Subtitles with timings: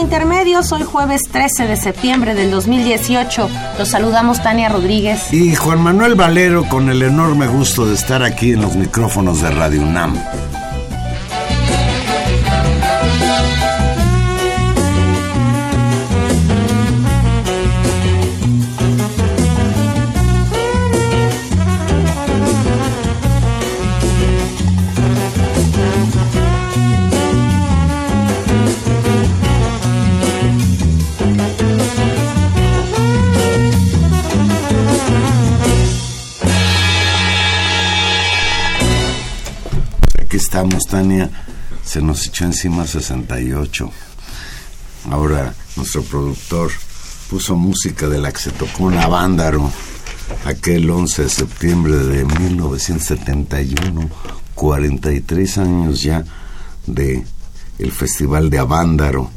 [0.00, 3.48] Intermedios, hoy jueves 13 de septiembre del 2018.
[3.78, 5.32] Los saludamos Tania Rodríguez.
[5.32, 9.50] Y Juan Manuel Valero con el enorme gusto de estar aquí en los micrófonos de
[9.50, 10.14] Radio UNAM.
[40.60, 41.30] Estamos, Tania.
[41.82, 43.90] Se nos echó encima 68.
[45.10, 46.70] Ahora nuestro productor
[47.30, 49.72] puso música de la que se tocó en Avándaro
[50.44, 54.10] aquel 11 de septiembre de 1971,
[54.54, 56.24] 43 años ya
[56.86, 57.24] de
[57.78, 59.30] el Festival de Avándaro,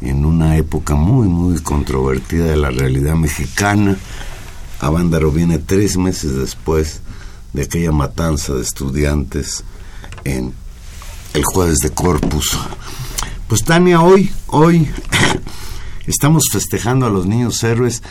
[0.00, 3.96] en una época muy, muy controvertida de la realidad mexicana.
[4.80, 7.00] Avándaro viene tres meses después
[7.52, 9.62] de aquella matanza de estudiantes
[10.24, 10.63] en
[11.34, 12.56] el jueves de Corpus.
[13.48, 14.88] Pues Tania, hoy, hoy
[16.06, 18.02] estamos festejando a los niños héroes.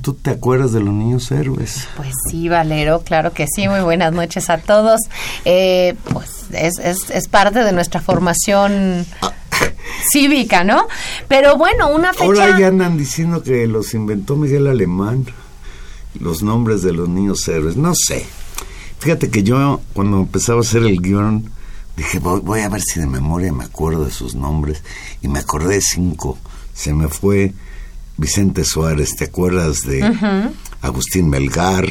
[0.00, 1.86] ¿Tú te acuerdas de los niños héroes?
[1.96, 3.68] Pues sí, Valero, claro que sí.
[3.68, 5.02] Muy buenas noches a todos.
[5.44, 9.04] Eh, pues es, es, parte de nuestra formación
[10.12, 10.88] cívica, ¿no?
[11.28, 12.24] Pero bueno, una fecha...
[12.24, 15.26] Ahora ya andan diciendo que los inventó Miguel Alemán,
[16.18, 17.76] los nombres de los niños héroes.
[17.76, 18.24] No sé.
[19.00, 21.50] Fíjate que yo, cuando empezaba a hacer el guion,
[22.00, 24.82] Dije, voy, a ver si de memoria me acuerdo de sus nombres.
[25.20, 26.38] Y me acordé de cinco.
[26.72, 27.52] Se me fue
[28.16, 30.00] Vicente Suárez, ¿te acuerdas de
[30.80, 31.86] Agustín Melgar,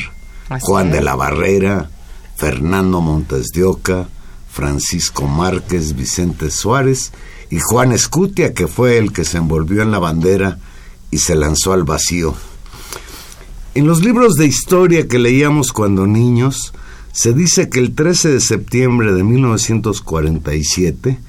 [0.61, 1.91] Juan de la Barrera,
[2.35, 4.09] Fernando Montes de Oca,
[4.51, 7.11] Francisco Márquez, Vicente Suárez
[7.51, 10.57] y Juan Escutia, que fue el que se envolvió en la bandera
[11.11, 12.33] y se lanzó al vacío.
[13.75, 16.73] En los libros de historia que leíamos cuando niños,
[17.11, 21.19] se dice que el 13 de septiembre de 1947,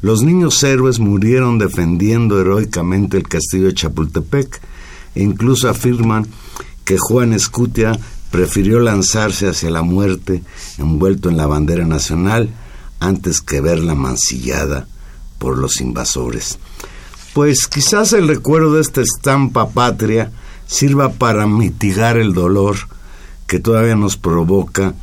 [0.00, 4.60] los niños héroes murieron defendiendo heroicamente el castillo de Chapultepec
[5.14, 6.26] e incluso afirman
[6.84, 7.98] que Juan Escutia
[8.30, 10.42] prefirió lanzarse hacia la muerte
[10.78, 12.50] envuelto en la bandera nacional
[13.00, 14.88] antes que verla mancillada
[15.38, 16.58] por los invasores.
[17.32, 20.32] Pues quizás el recuerdo de esta estampa patria
[20.66, 22.76] sirva para mitigar el dolor
[23.46, 24.94] que todavía nos provoca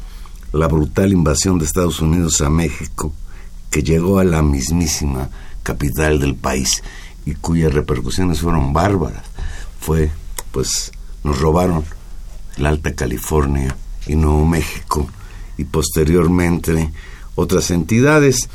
[0.53, 3.13] la brutal invasión de Estados Unidos a México,
[3.69, 5.29] que llegó a la mismísima
[5.63, 6.83] capital del país
[7.25, 9.23] y cuyas repercusiones fueron bárbaras.
[9.79, 10.11] Fue,
[10.51, 10.91] pues,
[11.23, 11.85] nos robaron
[12.57, 13.75] la Alta California
[14.07, 15.07] y Nuevo México
[15.57, 16.91] y posteriormente
[17.35, 18.49] otras entidades.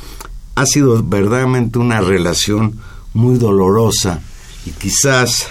[0.55, 2.81] Ha sido verdaderamente una relación
[3.15, 4.21] muy dolorosa
[4.67, 5.47] y quizás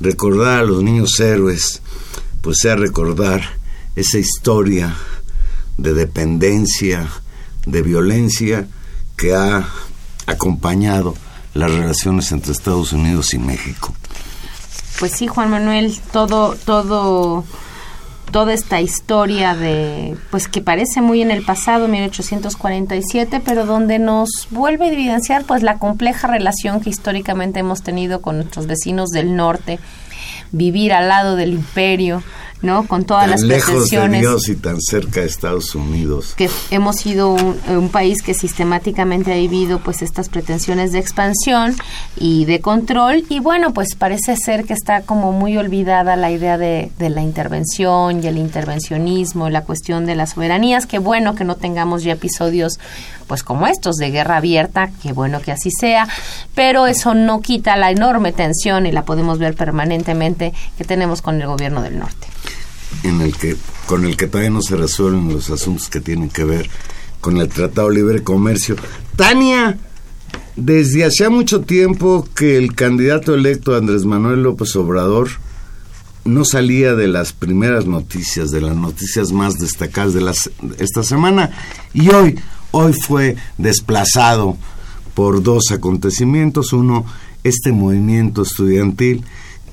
[0.00, 1.82] recordar a los niños héroes,
[2.40, 3.42] pues sea recordar
[3.94, 4.94] esa historia
[5.76, 7.08] de dependencia,
[7.66, 8.66] de violencia
[9.16, 9.68] que ha
[10.26, 11.14] acompañado
[11.54, 13.94] las relaciones entre Estados Unidos y México.
[14.98, 17.44] Pues sí, Juan Manuel, todo, todo,
[18.30, 24.48] toda esta historia de, pues que parece muy en el pasado, 1847, pero donde nos
[24.50, 29.36] vuelve a evidenciar, pues la compleja relación que históricamente hemos tenido con nuestros vecinos del
[29.36, 29.78] norte,
[30.52, 32.22] vivir al lado del imperio,
[32.62, 32.86] ¿no?
[32.86, 36.34] Con todas las lejos de Dios y tan cerca de Estados Unidos.
[36.36, 41.76] Que hemos sido un, país que sistemáticamente ha vivido pues estas pretensiones de expansión
[42.16, 46.58] y de control y bueno, pues parece ser que está como muy olvidada la idea
[46.58, 51.44] de, de la intervención y el intervencionismo, la cuestión de las soberanías, que bueno que
[51.44, 52.78] no tengamos ya episodios
[53.26, 56.08] pues como estos de guerra abierta, que bueno que así sea,
[56.54, 61.40] pero eso no quita la enorme tensión y la podemos ver permanentemente que tenemos con
[61.40, 62.26] el gobierno del norte.
[63.02, 63.56] En el que,
[63.86, 66.70] con el que todavía no se resuelven los asuntos que tienen que ver
[67.20, 68.76] con el Tratado de Libre Comercio.
[69.16, 69.78] Tania,
[70.54, 75.28] desde hacía mucho tiempo que el candidato electo Andrés Manuel López Obrador
[76.24, 81.50] no salía de las primeras noticias, de las noticias más destacadas de las, esta semana.
[81.94, 82.38] Y hoy,
[82.76, 84.56] hoy fue desplazado
[85.14, 86.74] por dos acontecimientos.
[86.74, 87.06] Uno,
[87.42, 89.24] este movimiento estudiantil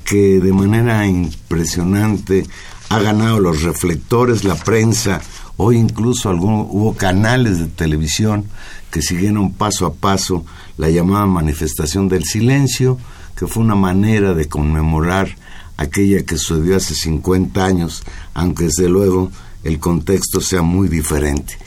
[0.06, 2.46] que de manera impresionante
[2.88, 5.22] ha ganado los reflectores, la prensa,
[5.58, 8.46] hoy incluso hubo canales de televisión
[8.90, 10.46] que siguieron paso a paso
[10.78, 12.98] la llamada manifestación del silencio,
[13.36, 15.36] que fue una manera de conmemorar
[15.76, 18.04] aquella que sucedió hace 50 años,
[18.34, 19.30] aunque desde luego
[19.64, 21.58] el contexto sea muy diferente.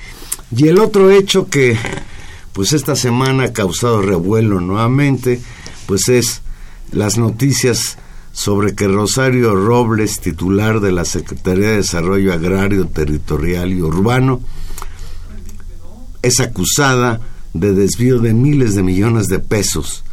[0.54, 1.76] Y el otro hecho que
[2.52, 5.40] pues esta semana ha causado revuelo nuevamente,
[5.86, 6.42] pues es
[6.90, 7.98] las noticias
[8.32, 14.40] sobre que Rosario Robles, titular de la Secretaría de Desarrollo Agrario, Territorial y Urbano,
[16.22, 17.20] es acusada
[17.52, 20.04] de desvío de miles de millones de pesos,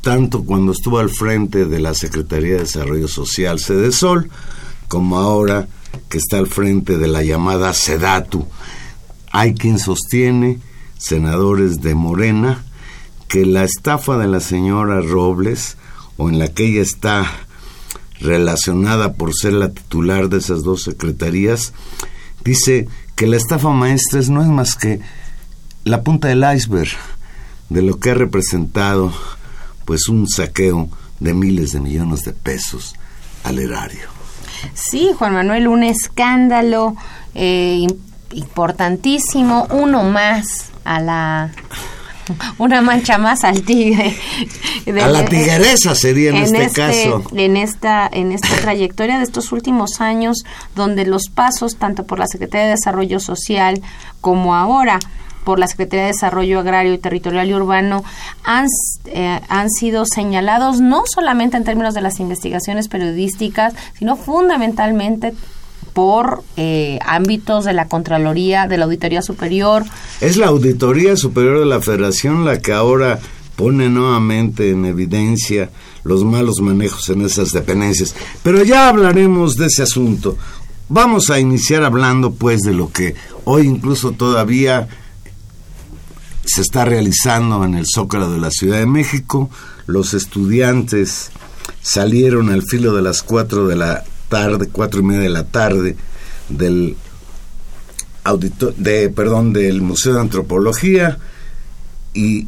[0.00, 4.30] tanto cuando estuvo al frente de la Secretaría de Desarrollo Social, Sedesol,
[4.88, 5.68] como ahora
[6.08, 8.46] que está al frente de la llamada SEDATU.
[9.30, 10.58] Hay quien sostiene,
[10.98, 12.64] senadores de Morena,
[13.28, 15.76] que la estafa de la señora Robles,
[16.16, 17.26] o en la que ella está
[18.20, 21.72] relacionada por ser la titular de esas dos secretarías,
[22.44, 25.00] dice que la estafa maestra no es más que
[25.84, 26.90] la punta del iceberg
[27.68, 29.12] de lo que ha representado
[29.84, 30.88] pues un saqueo
[31.20, 32.94] de miles de millones de pesos
[33.44, 34.21] al erario.
[34.74, 36.96] Sí, Juan Manuel, un escándalo
[37.34, 37.86] eh,
[38.32, 41.50] importantísimo, uno más a la
[42.58, 44.16] una mancha más al tigre.
[45.02, 47.24] a la tigresa sería en, este, este, caso.
[47.34, 50.44] En esta, en esta trayectoria de estos últimos años,
[50.74, 53.82] donde los pasos, tanto por la Secretaría de Desarrollo Social
[54.20, 54.98] como ahora
[55.44, 58.04] por la Secretaría de Desarrollo Agrario, Territorial y Urbano
[58.44, 58.66] han,
[59.06, 65.34] eh, han sido señalados no solamente en términos de las investigaciones periodísticas, sino fundamentalmente
[65.92, 69.84] por eh, ámbitos de la Contraloría, de la Auditoría Superior.
[70.20, 73.18] Es la Auditoría Superior de la Federación la que ahora
[73.56, 75.70] pone nuevamente en evidencia
[76.04, 78.14] los malos manejos en esas dependencias.
[78.42, 80.36] Pero ya hablaremos de ese asunto.
[80.88, 84.88] Vamos a iniciar hablando pues de lo que hoy incluso todavía
[86.44, 89.50] se está realizando en el Zócalo de la Ciudad de México.
[89.86, 91.30] Los estudiantes
[91.80, 95.96] salieron al filo de las cuatro de la tarde, cuatro y media de la tarde,
[96.48, 96.96] del
[98.76, 101.18] de, perdón, del Museo de Antropología
[102.14, 102.46] y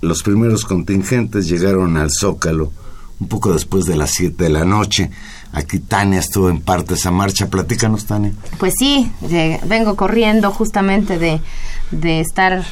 [0.00, 2.72] los primeros contingentes llegaron al Zócalo
[3.20, 5.10] un poco después de las siete de la noche.
[5.52, 7.46] Aquí Tania estuvo en parte esa marcha.
[7.46, 8.32] Platícanos, Tania.
[8.58, 9.10] Pues sí,
[9.64, 11.40] vengo corriendo justamente de,
[11.90, 12.64] de estar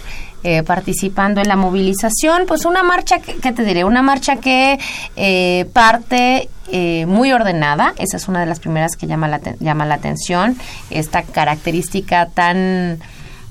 [0.45, 2.45] eh, participando en la movilización.
[2.47, 3.83] Pues una marcha, que, ¿qué te diré?
[3.83, 4.78] Una marcha que
[5.16, 7.95] eh, parte eh, muy ordenada.
[7.99, 10.56] Esa es una de las primeras que llama la, llama la atención.
[10.90, 13.00] Esta característica tan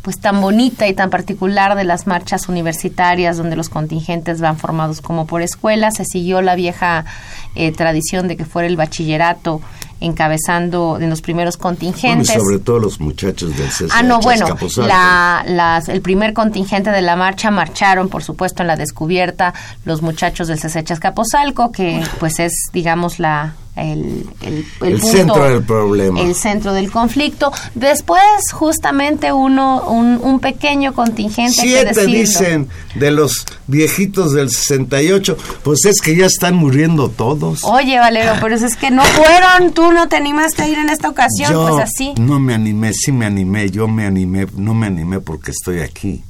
[0.06, 5.02] pues tan bonita y tan particular de las marchas universitarias donde los contingentes van formados
[5.02, 5.96] como por escuelas.
[5.96, 7.06] Se siguió la vieja
[7.56, 9.62] eh, tradición de que fuera el bachillerato
[10.02, 12.40] encabezando en los primeros contingentes.
[12.40, 14.46] sobre todo los muchachos del CCH Ah, no, bueno,
[14.78, 20.48] la, el primer contingente de la marcha marcharon, por supuesto, en la descubierta los muchachos
[20.48, 24.26] del CCH Escaposalco, que pues es, digamos, la el,
[24.82, 26.22] el, centro del problema.
[26.22, 27.52] El centro del conflicto.
[27.74, 28.22] Después,
[28.54, 31.62] justamente, uno, un, pequeño contingente.
[31.62, 37.64] Siete dicen de los viejitos del 68, pues es que ya están muriendo todos.
[37.64, 41.10] Oye, Valero, pero es que no fueron, tú no te animaste a ir en esta
[41.10, 42.14] ocasión, pues así.
[42.18, 46.24] No me animé, sí me animé, yo me animé, no me animé porque estoy aquí.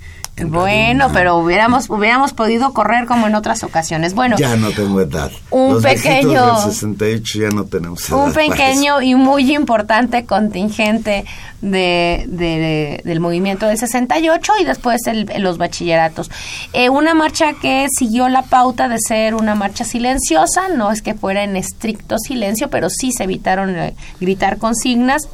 [0.43, 4.13] Bueno, pero hubiéramos hubiéramos podido correr como en otras ocasiones.
[4.13, 5.31] Bueno, ya no tengo edad.
[5.49, 11.23] Un pequeño del 68 ya no tenemos edad Un pequeño y muy importante contingente
[11.61, 16.29] de, del movimiento del 68 y después el, los bachilleratos.
[16.73, 21.13] Eh, una marcha que siguió la pauta de ser una marcha silenciosa, no es que
[21.13, 25.29] fuera en estricto silencio, pero sí se evitaron eh, gritar consignas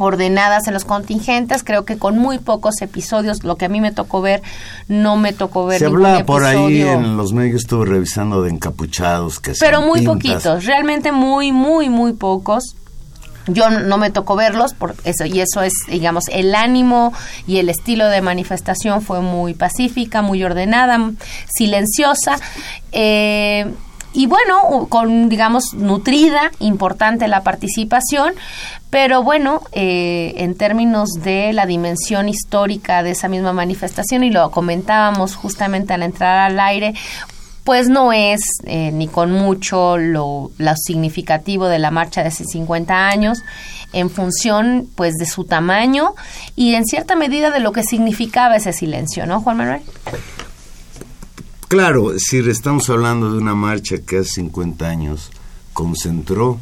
[0.00, 3.92] ordenadas en los contingentes, creo que con muy pocos episodios, lo que a mí me
[3.92, 4.42] tocó ver,
[4.88, 5.78] no me tocó ver.
[5.78, 10.64] Se habla por ahí en los medios, estuve revisando de encapuchados que Pero muy poquitos,
[10.64, 12.76] realmente muy, muy, muy pocos.
[13.46, 17.12] Yo no me tocó verlos por eso y eso es, digamos, el ánimo
[17.46, 21.12] y el estilo de manifestación fue muy pacífica, muy ordenada,
[21.48, 22.38] silenciosa.
[22.92, 23.66] Eh,
[24.12, 28.34] y bueno, con, digamos, nutrida, importante la participación,
[28.90, 34.50] pero bueno, eh, en términos de la dimensión histórica de esa misma manifestación, y lo
[34.50, 36.94] comentábamos justamente al entrar al aire,
[37.62, 42.44] pues no es eh, ni con mucho lo, lo, significativo de la marcha de hace
[42.44, 43.44] 50 años
[43.92, 46.14] en función pues de su tamaño
[46.56, 49.82] y en cierta medida de lo que significaba ese silencio, ¿no, Juan Manuel?
[51.70, 55.30] Claro, si estamos hablando de una marcha que hace 50 años
[55.72, 56.58] concentró,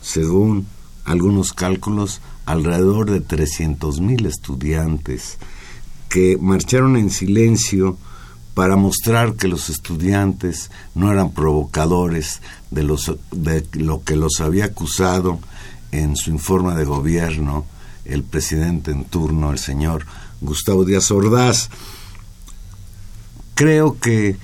[0.00, 0.66] según
[1.04, 5.36] algunos cálculos, alrededor de 300 mil estudiantes
[6.08, 7.98] que marcharon en silencio
[8.54, 14.64] para mostrar que los estudiantes no eran provocadores de, los, de lo que los había
[14.64, 15.38] acusado
[15.92, 17.66] en su informe de gobierno
[18.06, 20.06] el presidente en turno, el señor
[20.40, 21.68] Gustavo Díaz Ordaz
[23.56, 24.36] creo que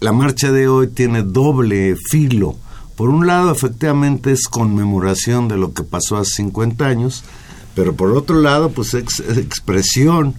[0.00, 2.56] la marcha de hoy tiene doble filo.
[2.96, 7.24] Por un lado, efectivamente es conmemoración de lo que pasó hace 50 años,
[7.74, 10.34] pero por otro lado, pues es expresión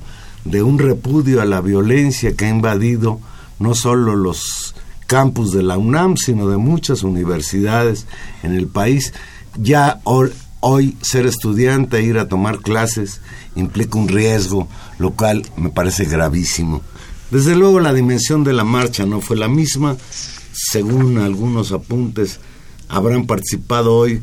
[0.46, 3.20] de un repudio a la violencia que ha invadido
[3.60, 4.75] no solo los
[5.08, 8.08] campus de la UNAM, sino de muchas universidades
[8.44, 9.13] en el país.
[9.58, 13.22] Ya hoy ser estudiante e ir a tomar clases
[13.56, 14.68] implica un riesgo,
[15.00, 16.82] lo cual me parece gravísimo.
[17.32, 19.98] Desde luego la dimensión de la marcha no fue la misma.
[20.52, 22.40] Según algunos apuntes,
[22.90, 24.22] habrán participado hoy,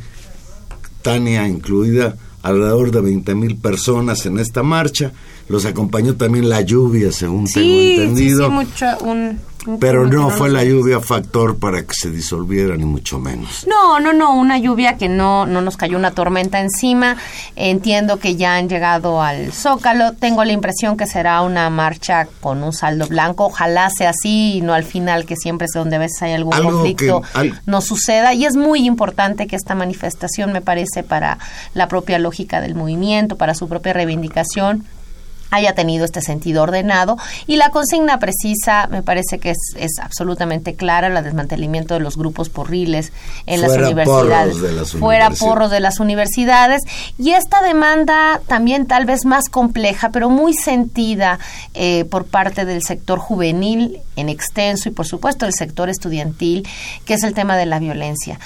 [1.02, 5.12] Tania incluida, alrededor de 20 mil personas en esta marcha.
[5.48, 8.46] Los acompañó también la lluvia, según tengo entendido.
[8.46, 9.40] Sí, mucho, un,
[9.80, 13.66] pero no fue la lluvia factor para que se disolviera, ni mucho menos.
[13.66, 17.16] No, no, no, una lluvia que no, no nos cayó una tormenta encima.
[17.56, 20.12] Entiendo que ya han llegado al Zócalo.
[20.12, 23.46] Tengo la impresión que será una marcha con un saldo blanco.
[23.46, 26.52] Ojalá sea así y no al final, que siempre es donde a veces hay algún
[26.62, 27.22] conflicto,
[27.66, 28.34] no suceda.
[28.34, 31.38] Y es muy importante que esta manifestación, me parece, para
[31.74, 34.84] la propia lógica del movimiento, para su propia reivindicación,
[35.50, 37.16] haya tenido este sentido ordenado.
[37.46, 42.16] Y la consigna precisa me parece que es, es absolutamente clara el desmantelamiento de los
[42.16, 43.12] grupos porriles
[43.46, 44.92] en las universidades.
[44.92, 46.82] fuera porros de las universidades.
[47.18, 51.38] Y esta demanda también tal vez más compleja pero muy sentida
[51.74, 56.66] eh, por parte del sector juvenil en extenso y por supuesto el sector estudiantil
[57.04, 58.38] que es el tema de la violencia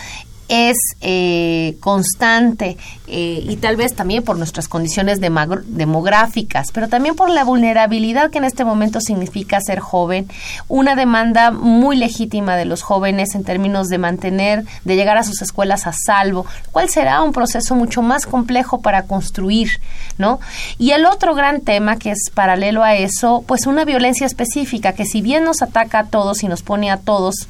[0.53, 7.31] es eh, constante eh, y tal vez también por nuestras condiciones demográficas, pero también por
[7.31, 10.29] la vulnerabilidad que en este momento significa ser joven,
[10.69, 15.41] una demanda muy legítima de los jóvenes en términos de mantener, de llegar a sus
[15.41, 19.81] escuelas a salvo, cuál será un proceso mucho más complejo para construir,
[20.19, 20.39] ¿no?
[20.77, 25.07] Y el otro gran tema que es paralelo a eso, pues una violencia específica que
[25.07, 27.49] si bien nos ataca a todos y nos pone a todos,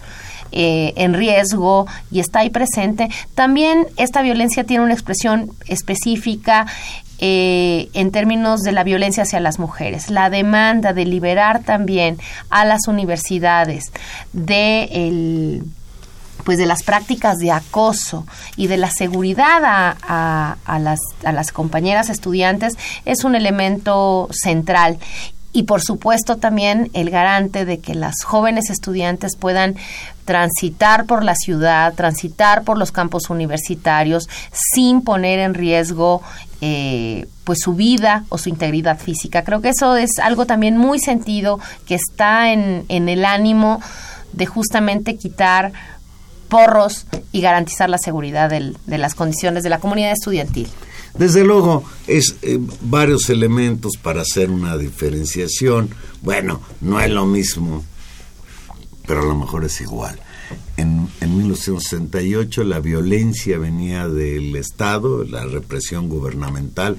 [0.52, 6.66] eh, en riesgo y está ahí presente, también esta violencia tiene una expresión específica
[7.18, 12.18] eh, en términos de la violencia hacia las mujeres, la demanda de liberar también
[12.50, 13.92] a las universidades
[14.32, 15.64] de el
[16.44, 21.52] pues de las prácticas de acoso y de la seguridad a, a, las, a las
[21.52, 24.98] compañeras estudiantes es un elemento central
[25.52, 29.76] y por supuesto también el garante de que las jóvenes estudiantes puedan
[30.24, 36.22] transitar por la ciudad, transitar por los campos universitarios sin poner en riesgo
[36.60, 39.44] eh, pues su vida o su integridad física.
[39.44, 43.82] Creo que eso es algo también muy sentido que está en, en el ánimo
[44.32, 45.72] de justamente quitar
[46.48, 50.68] porros y garantizar la seguridad de las condiciones de la comunidad estudiantil.
[51.14, 55.90] Desde luego, es eh, varios elementos para hacer una diferenciación.
[56.22, 57.84] Bueno, no es lo mismo,
[59.06, 60.18] pero a lo mejor es igual.
[60.76, 66.96] En, en 1968 la violencia venía del Estado, la represión gubernamental,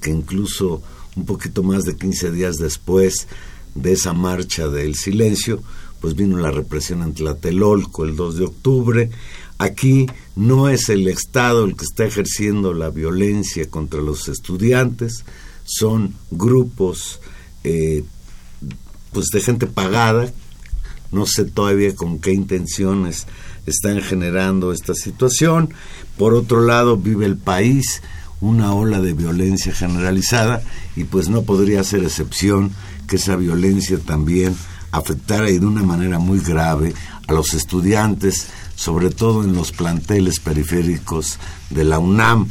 [0.00, 0.82] que incluso
[1.16, 3.26] un poquito más de 15 días después
[3.74, 5.62] de esa marcha del silencio,
[6.00, 9.10] pues vino la represión en Tlatelolco el 2 de octubre.
[9.58, 15.24] Aquí no es el Estado el que está ejerciendo la violencia contra los estudiantes,
[15.64, 17.20] son grupos
[17.64, 18.04] eh,
[19.12, 20.32] pues de gente pagada,
[21.10, 23.26] no sé todavía con qué intenciones
[23.66, 25.74] están generando esta situación.
[26.16, 28.02] Por otro lado, vive el país
[28.40, 30.62] una ola de violencia generalizada
[30.96, 32.70] y pues no podría ser excepción
[33.08, 34.54] que esa violencia también
[34.92, 36.94] afectara de una manera muy grave
[37.26, 42.46] a los estudiantes, sobre todo en los planteles periféricos de la UNAM.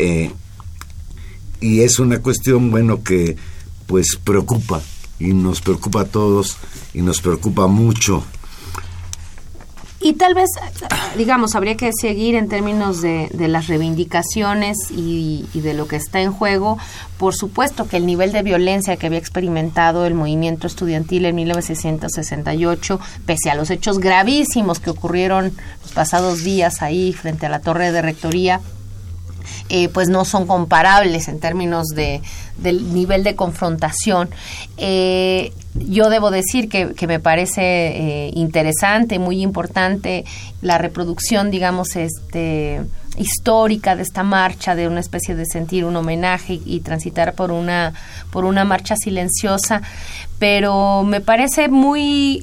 [0.00, 0.32] Eh,
[1.60, 3.36] y es una cuestión, bueno, que
[3.86, 4.82] pues preocupa
[5.20, 6.56] y nos preocupa a todos
[6.94, 8.24] y nos preocupa mucho
[10.00, 10.50] y tal vez,
[11.16, 16.32] digamos, habría que seguir en términos de, las reivindicaciones y, de lo que está en
[16.32, 16.78] juego.
[17.18, 23.00] Por supuesto que el nivel de violencia que había experimentado el movimiento estudiantil en 1968,
[23.26, 25.52] pese a los hechos gravísimos que ocurrieron
[25.82, 28.60] los pasados días ahí frente a la torre de rectoría,
[29.68, 32.22] eh, pues no son comparables en términos de,
[32.56, 34.30] del nivel de confrontación.
[34.76, 40.24] Eh, yo debo decir que, me parece eh, interesante, muy importante
[40.62, 42.80] la reproducción, digamos, este
[43.16, 47.92] histórica de esta marcha, de una especie de sentir un homenaje y, transitar por una
[48.30, 49.82] por una marcha silenciosa,
[50.38, 52.40] pero me parece muy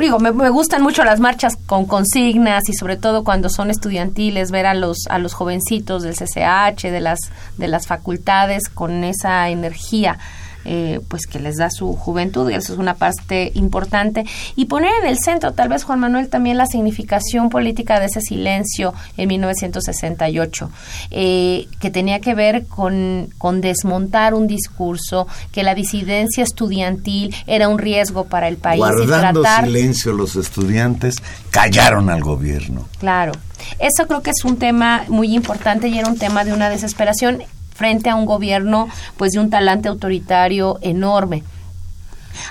[0.00, 4.66] digo, me, gustan mucho las marchas con consignas y sobre todo cuando son estudiantiles, ver
[4.66, 7.18] a los, a los jovencitos del CCH, de las,
[7.56, 10.18] de las facultades con esa energía
[10.64, 14.24] eh, pues que les da su juventud y eso es una parte importante.
[14.56, 18.20] Y poner en el centro tal vez Juan Manuel también la significación política de ese
[18.20, 20.70] silencio en 1968
[21.10, 27.68] eh, que tenía que ver con, con desmontar un discurso que la disidencia estudiantil era
[27.68, 31.16] un riesgo para el país guardando silencio los estudiantes
[31.50, 32.88] callaron al gobierno.
[32.98, 33.32] Claro.
[33.78, 37.42] Eso creo que es un tema muy importante y era un tema de una desesperación
[37.80, 41.44] frente a un gobierno pues de un talante autoritario enorme.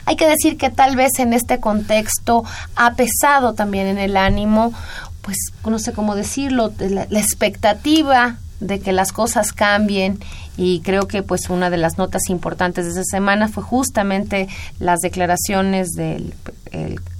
[0.06, 2.44] Hay que decir que tal vez en este contexto
[2.76, 4.74] ha pesado también en el ánimo,
[5.22, 10.18] pues no sé cómo decirlo, la, expectativa de que las cosas cambien
[10.58, 14.48] y creo que pues una de las notas importantes de esa semana fue justamente
[14.80, 16.34] las declaraciones del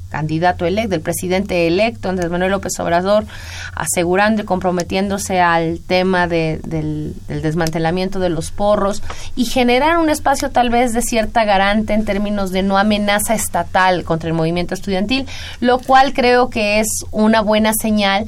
[0.10, 3.26] candidato electo, del presidente electo, Andrés Manuel López Obrador,
[3.74, 9.02] asegurando y comprometiéndose al tema de, del, desmantelamiento de los porros
[9.36, 14.04] y generar un espacio tal vez de cierta garante en términos de no amenaza estatal
[14.04, 15.28] contra el movimiento estudiantil,
[15.60, 18.26] lo cual creo que es una buena señal,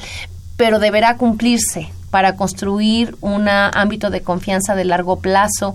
[0.57, 5.73] pero deberá cumplirse para construir un ámbito de confianza de largo plazo,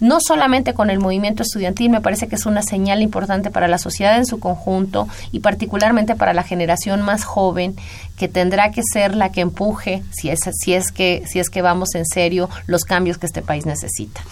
[0.00, 3.78] no solamente con el movimiento estudiantil, me parece que es una señal importante para la
[3.78, 7.76] sociedad en su conjunto y particularmente para la generación más joven
[8.16, 11.62] que tendrá que ser la que empuje, si es, si es, que, si es que
[11.62, 14.22] vamos en serio, los cambios que este país necesita.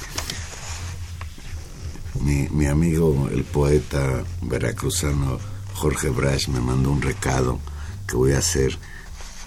[2.21, 5.39] Mi, mi amigo, el poeta veracruzano
[5.75, 7.59] Jorge Brash, me mandó un recado
[8.07, 8.79] que voy a hacer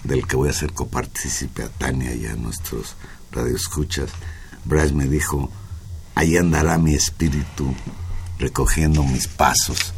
[0.06, 2.96] del que voy a ser copartícipe a Tania y a nuestros
[3.32, 4.10] radioescuchas,
[4.64, 5.50] Bryce me dijo,
[6.14, 7.74] ahí andará mi espíritu
[8.38, 9.92] recogiendo mis pasos,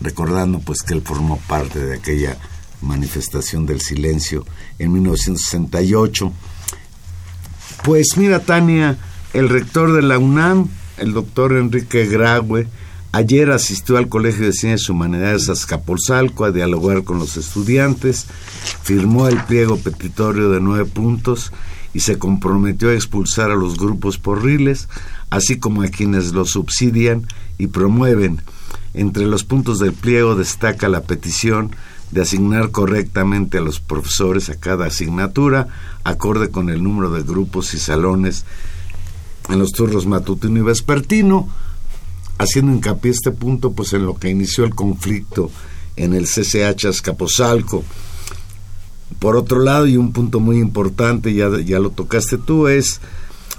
[0.00, 2.36] recordando pues que él formó parte de aquella
[2.80, 4.44] manifestación del silencio
[4.78, 6.32] en 1968.
[7.82, 8.98] Pues mira, Tania,
[9.32, 12.68] el rector de la UNAM, el doctor Enrique Graue,
[13.14, 18.26] Ayer asistió al Colegio de Ciencias Humanidades Azcapotzalco a dialogar con los estudiantes,
[18.82, 21.52] firmó el pliego petitorio de nueve puntos
[21.92, 24.88] y se comprometió a expulsar a los grupos porriles,
[25.30, 28.42] así como a quienes los subsidian y promueven.
[28.94, 31.70] Entre los puntos del pliego destaca la petición
[32.10, 35.68] de asignar correctamente a los profesores a cada asignatura,
[36.02, 38.44] acorde con el número de grupos y salones
[39.48, 41.48] en los turnos matutino y vespertino,
[42.38, 45.50] haciendo hincapié este punto pues en lo que inició el conflicto
[45.96, 47.84] en el CCH Azcapotzalco.
[49.18, 53.00] Por otro lado, y un punto muy importante, ya, ya lo tocaste tú, es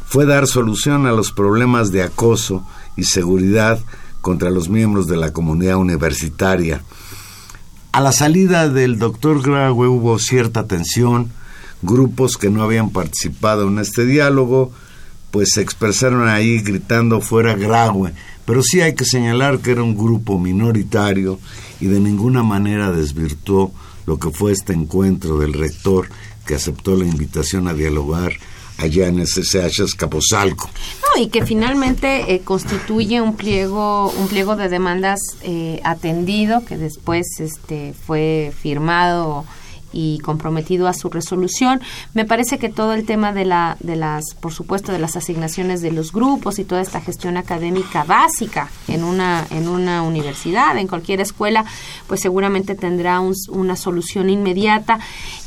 [0.06, 3.80] fue dar solución a los problemas de acoso y seguridad
[4.22, 6.82] contra los miembros de la comunidad universitaria.
[7.92, 11.32] A la salida del doctor Graue hubo cierta tensión,
[11.82, 14.72] grupos que no habían participado en este diálogo,
[15.32, 18.14] pues se expresaron ahí gritando fuera Graue,
[18.46, 21.40] pero sí hay que señalar que era un grupo minoritario
[21.80, 23.72] y de ninguna manera desvirtuó
[24.06, 26.08] lo que fue este encuentro del rector
[26.46, 28.34] que aceptó la invitación a dialogar
[28.78, 30.70] allá en SSH Escaposalco.
[31.02, 36.78] No, y que finalmente eh, constituye un pliego, un pliego de demandas eh, atendido que
[36.78, 39.46] después este, fue firmado
[39.96, 41.82] y comprometido a su resolución.
[42.14, 45.82] Me parece que todo el tema de, la, de las, por supuesto, de las asignaciones
[45.82, 50.88] de los grupos y toda esta gestión académica básica en una, en una universidad, en
[50.88, 51.66] cualquier escuela,
[52.08, 55.00] pues seguramente tendrá una solución inmediata.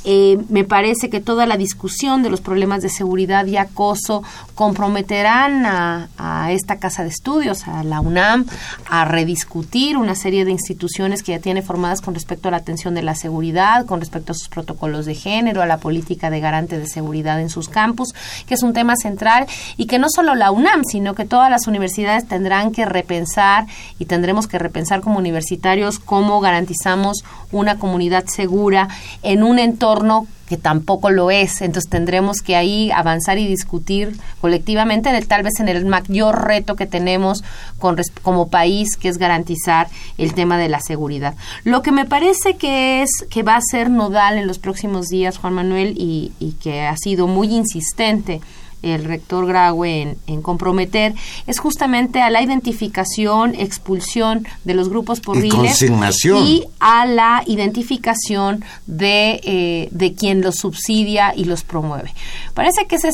[0.04, 4.22] Eh, me parece que toda la discusión de los problemas de seguridad y acoso
[4.54, 8.46] comprometerán a, a esta casa de estudios, a la UNAM,
[8.88, 12.94] a rediscutir una serie de instituciones que ya tiene formadas con respecto a la atención
[12.94, 16.86] de la seguridad, con respecto a protocolos de género, a la política de garante de
[16.86, 18.14] seguridad en sus campus,
[18.46, 19.46] que es un tema central
[19.76, 23.66] y que no solo la UNAM, sino que todas las universidades tendrán que repensar
[23.98, 28.88] y tendremos que repensar como universitarios cómo garantizamos una comunidad segura
[29.22, 31.60] en un entorno que tampoco lo es.
[31.60, 36.86] Entonces tendremos que ahí avanzar y discutir colectivamente, tal vez en el mayor reto que
[36.86, 37.44] tenemos
[37.78, 41.34] con, como país, que es garantizar el tema de la seguridad.
[41.64, 45.38] Lo que me parece que es que va a ser nodal en los próximos días,
[45.38, 48.40] Juan Manuel, y, y que ha sido muy insistente
[48.82, 51.14] el rector Graue en, comprometer
[51.46, 59.40] es justamente a la identificación, expulsión de los grupos porriles y, a la identificación de,
[59.42, 62.14] eh, de quien los subsidia y los promueve.
[62.54, 63.10] Parece que ese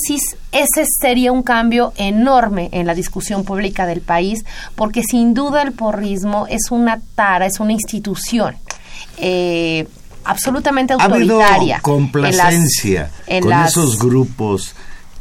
[0.52, 5.72] ese sería un cambio enorme en la discusión pública del país, porque sin duda el
[5.72, 8.56] porrismo es una tara, es una institución.
[9.18, 9.86] Eh,
[10.24, 11.76] absolutamente autoritaria.
[11.76, 14.74] Ha complacencia con esos grupos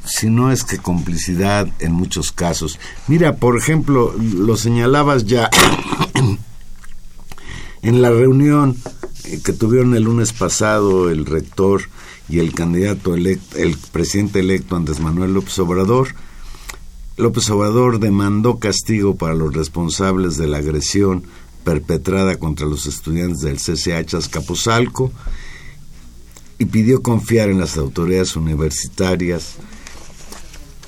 [0.05, 2.79] si no es que complicidad en muchos casos.
[3.07, 5.49] Mira, por ejemplo, lo señalabas ya
[7.81, 8.77] en la reunión
[9.25, 11.83] eh, que tuvieron el lunes pasado el rector
[12.29, 16.15] y el candidato electo, el presidente electo Andrés Manuel López Obrador.
[17.15, 21.23] López Obrador demandó castigo para los responsables de la agresión
[21.63, 25.11] perpetrada contra los estudiantes del CCH Azcapotzalco
[26.59, 29.57] y pidió confiar en las autoridades universitarias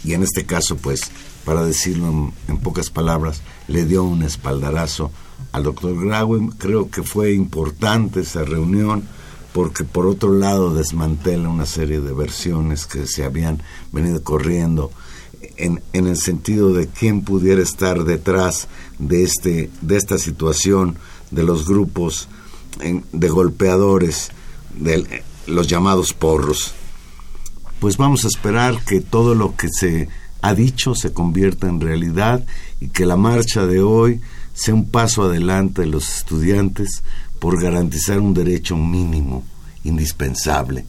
[0.05, 1.01] y en este caso, pues,
[1.43, 5.11] para decirlo en, pocas palabras, le dio un espaldarazo
[5.51, 6.49] al doctor Graue.
[6.59, 9.07] Creo que fue importante esa reunión
[9.51, 14.91] porque por otro lado desmantela una serie de versiones que se habían venido corriendo
[15.55, 18.67] en, en el sentido de quién pudiera estar detrás
[18.99, 20.97] de, este, de esta situación
[21.31, 22.27] de los grupos
[23.13, 24.31] de golpeadores,
[24.77, 26.73] de los llamados porros
[27.79, 30.09] pues vamos a esperar que todo lo que se
[30.41, 32.45] ha dicho se convierta en realidad
[32.79, 34.21] y que la marcha de hoy
[34.53, 37.03] sea un paso adelante de los estudiantes
[37.39, 39.43] por garantizar un derecho mínimo,
[39.83, 40.85] indispensable,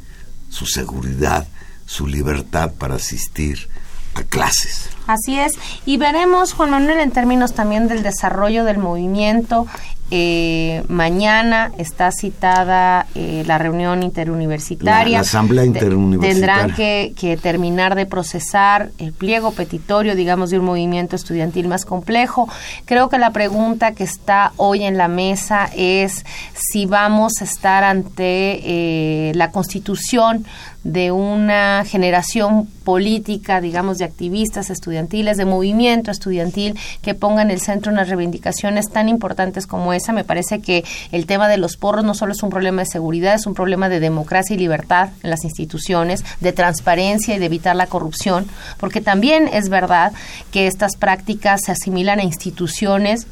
[0.49, 1.49] su seguridad,
[1.87, 3.69] su libertad para asistir
[4.15, 4.89] a clases.
[5.07, 5.53] Así es,
[5.85, 9.67] y veremos, Juan Manuel, en términos también del desarrollo del movimiento
[10.11, 15.19] eh, mañana está citada eh, la reunión interuniversitaria.
[15.19, 16.35] La, asamblea interuniversitaria.
[16.35, 22.49] Tendrán que, terminar de procesar el pliego petitorio, digamos, de un movimiento estudiantil más complejo.
[22.85, 27.83] Creo que la pregunta que está hoy en la mesa es si vamos a estar
[27.83, 30.47] ante eh, la constitución
[30.85, 37.61] de una generación política, digamos, de activistas estudiantiles, de movimiento estudiantil, que ponga en el
[37.61, 40.13] centro unas reivindicaciones tan importantes como esa.
[40.13, 43.35] Me parece que el tema de los porros no solo es un problema de seguridad,
[43.35, 47.75] es un problema de democracia y libertad en las instituciones, de transparencia y de evitar
[47.75, 48.47] la corrupción,
[48.79, 50.13] porque también es verdad
[50.51, 53.27] que estas prácticas se asimilan a instituciones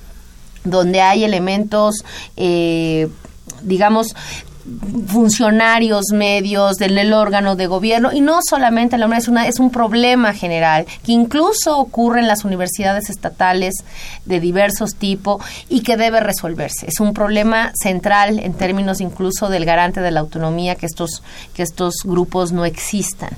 [0.64, 2.04] donde hay elementos
[2.37, 3.09] eh,
[3.62, 4.14] digamos,
[5.07, 10.33] funcionarios medios del, órgano de gobierno y no solamente la es una es un problema
[10.33, 13.74] general que incluso ocurre en las universidades estatales
[14.24, 16.87] de diversos tipos y que debe resolverse.
[16.87, 21.22] Es un problema central en términos incluso del garante de la autonomía que estos
[21.55, 23.31] que estos grupos no existan.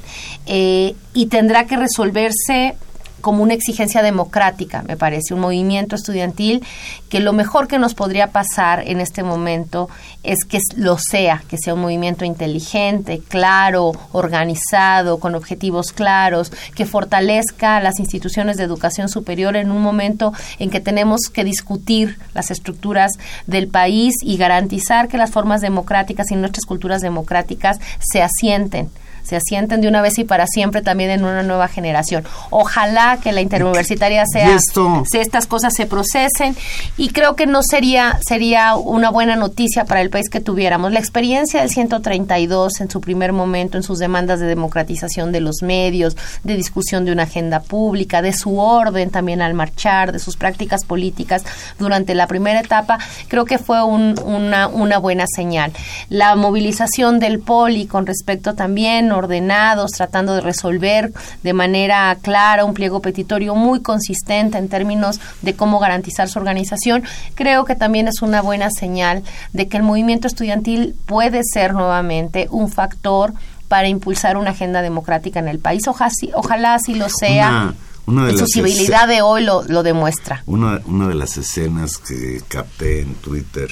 [0.46, 2.76] Eh, y tendrá que resolverse
[3.20, 6.64] como una exigencia democrática, me parece, un movimiento estudiantil
[7.08, 9.88] que lo mejor que nos podría pasar en este momento
[10.22, 16.86] es que lo sea, que sea un movimiento inteligente, claro, organizado, con objetivos claros, que
[16.86, 22.50] fortalezca las instituciones de educación superior en un momento en que tenemos que discutir las
[22.50, 23.12] estructuras
[23.46, 28.90] del país y garantizar que las formas democráticas y nuestras culturas democráticas se asienten
[29.26, 32.24] se asienten de una vez y para siempre también en una nueva generación.
[32.50, 36.56] Ojalá que la interuniversitaria sea, si estas cosas se procesen
[36.96, 41.00] y creo que no sería sería una buena noticia para el país que tuviéramos la
[41.00, 46.16] experiencia del 132 en su primer momento en sus demandas de democratización de los medios,
[46.44, 50.84] de discusión de una agenda pública, de su orden también al marchar, de sus prácticas
[50.84, 51.44] políticas
[51.78, 55.72] durante la primera etapa, creo que fue una, una buena señal.
[56.08, 62.74] La movilización del poli con respecto también ordenados, tratando de resolver de manera clara un
[62.74, 67.02] pliego petitorio muy consistente en términos de cómo garantizar su organización,
[67.34, 72.48] creo que también es una buena señal de que el movimiento estudiantil puede ser nuevamente
[72.50, 73.32] un factor
[73.68, 75.82] para impulsar una agenda democrática en el país.
[75.88, 77.74] Ojalá, así lo sea.
[78.06, 80.44] Una, de su civilidad de hoy lo, lo demuestra.
[80.46, 83.68] Una, una de las escenas que capté en Twitter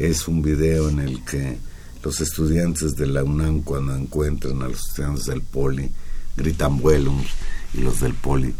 [0.00, 1.58] es un video en el que
[2.02, 5.90] los estudiantes de la UNAM cuando encuentran a los estudiantes del Poli
[6.36, 7.14] gritan vuelos
[7.74, 8.54] y los del Poli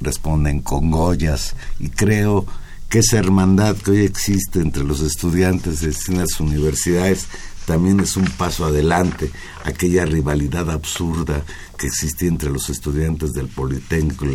[0.00, 2.46] responden con Goyas y creo
[2.88, 7.26] que esa hermandad que hoy existe entre los estudiantes de las universidades
[7.66, 9.30] también es un paso adelante,
[9.64, 11.42] aquella rivalidad absurda
[11.78, 14.26] que existía entre los estudiantes del Politécnico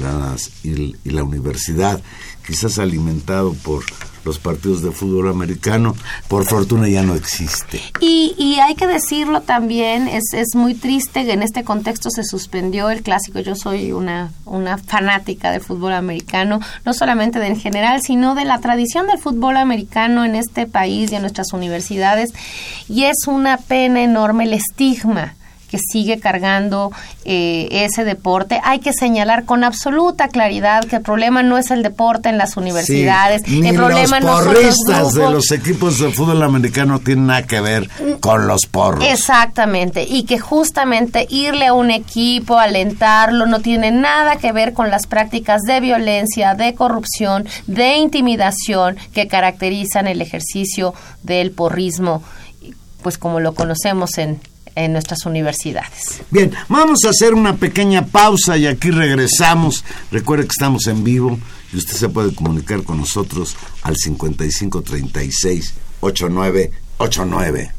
[0.63, 2.01] y la universidad,
[2.45, 3.83] quizás alimentado por
[4.23, 5.95] los partidos de fútbol americano,
[6.27, 7.82] por fortuna ya no existe.
[7.99, 12.23] Y, y hay que decirlo también, es, es muy triste que en este contexto se
[12.23, 13.39] suspendió el clásico.
[13.39, 18.45] Yo soy una, una fanática del fútbol americano, no solamente de en general, sino de
[18.45, 22.32] la tradición del fútbol americano en este país y en nuestras universidades.
[22.88, 25.36] Y es una pena enorme el estigma
[25.69, 26.91] que sigue cargando
[27.25, 28.60] eh, ese deporte.
[28.63, 32.58] Hay que señalar con absoluta claridad que el problema no es el deporte en las
[32.58, 33.43] universidades.
[33.45, 38.47] el problema los porristas de los equipos de fútbol americano tienen nada que ver con
[38.47, 39.05] los porros.
[39.05, 40.03] Exactamente.
[40.03, 45.08] Y que justamente irle a un equipo, alentarlo, no tiene nada que ver con las
[45.08, 52.23] prácticas de violencia, de corrupción, de intimidación que caracterizan el ejercicio del porrismo,
[53.01, 54.39] pues como lo conocemos en
[54.79, 56.21] en nuestras universidades.
[56.31, 59.83] Bien, vamos a hacer una pequeña pausa y aquí regresamos.
[60.11, 61.37] Recuerde que estamos en vivo
[61.73, 67.73] y usted se puede comunicar con nosotros al 5536 8989.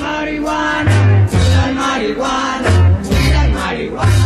[0.00, 1.28] marihuana,
[1.74, 2.70] marihuana,
[3.52, 4.20] marihuana.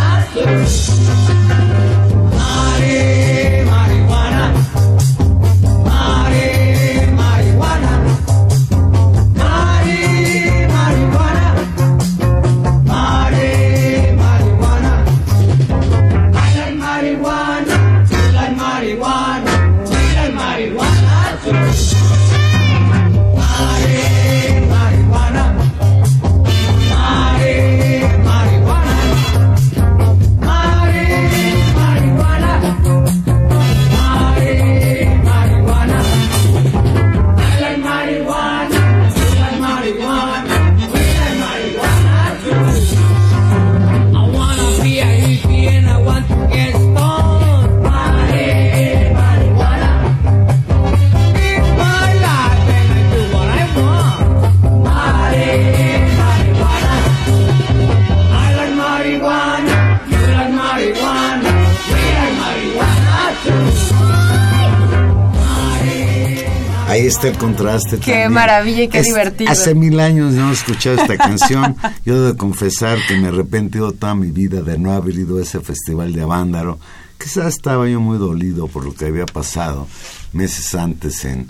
[67.15, 67.99] Está el contraste.
[67.99, 69.51] Qué maravilla y qué divertido.
[69.51, 71.77] Hace mil años no he escuchado esta canción.
[72.05, 75.43] Yo debo confesar que me he arrepentido toda mi vida de no haber ido a
[75.43, 76.79] ese festival de Avándaro.
[77.19, 79.87] Quizás estaba yo muy dolido por lo que había pasado
[80.33, 81.49] meses antes en,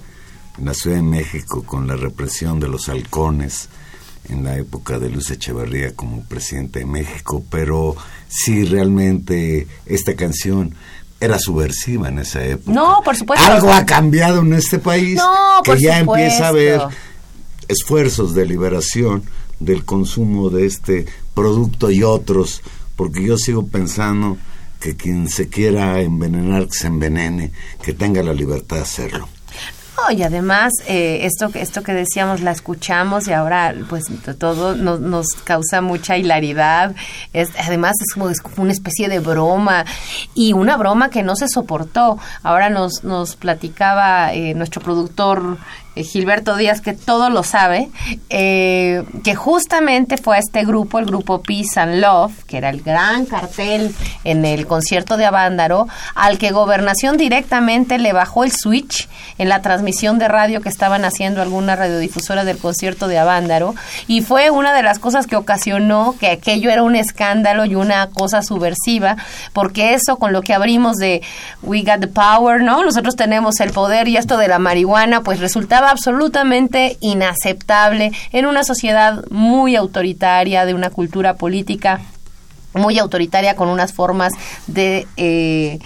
[0.58, 3.70] en la Ciudad de México con la represión de los halcones
[4.28, 7.96] en la época de Luis Echeverría como presidente de México, pero
[8.28, 10.74] sí realmente esta canción
[11.24, 12.72] era subversiva en esa época.
[12.72, 13.46] No, por supuesto.
[13.46, 15.20] Algo ha cambiado en este país
[15.64, 16.80] que ya empieza a haber
[17.68, 19.24] esfuerzos de liberación
[19.60, 22.62] del consumo de este producto y otros,
[22.96, 24.36] porque yo sigo pensando
[24.80, 29.28] que quien se quiera envenenar, que se envenene, que tenga la libertad de hacerlo.
[30.10, 34.04] Y además, eh, esto, esto que decíamos, la escuchamos y ahora pues
[34.38, 36.94] todo nos, nos causa mucha hilaridad.
[37.32, 39.84] Es, además es como, es como, una especie de broma
[40.34, 42.18] y una broma que no se soportó.
[42.42, 45.58] Ahora nos, nos platicaba eh, nuestro productor
[45.96, 47.88] Gilberto Díaz, que todo lo sabe,
[48.28, 52.82] eh, que justamente fue a este grupo, el grupo Peace and Love, que era el
[52.82, 59.08] gran cartel en el concierto de Avándaro, al que Gobernación directamente le bajó el switch
[59.38, 63.74] en la transmisión de radio que estaban haciendo alguna radiodifusora del concierto de Avándaro,
[64.08, 68.08] y fue una de las cosas que ocasionó que aquello era un escándalo y una
[68.08, 69.16] cosa subversiva,
[69.52, 71.22] porque eso con lo que abrimos de
[71.62, 72.82] We Got the Power, ¿no?
[72.84, 78.64] Nosotros tenemos el poder y esto de la marihuana, pues resultaba absolutamente inaceptable en una
[78.64, 82.00] sociedad muy autoritaria, de una cultura política
[82.74, 84.32] muy autoritaria con unas formas
[84.66, 85.78] de eh,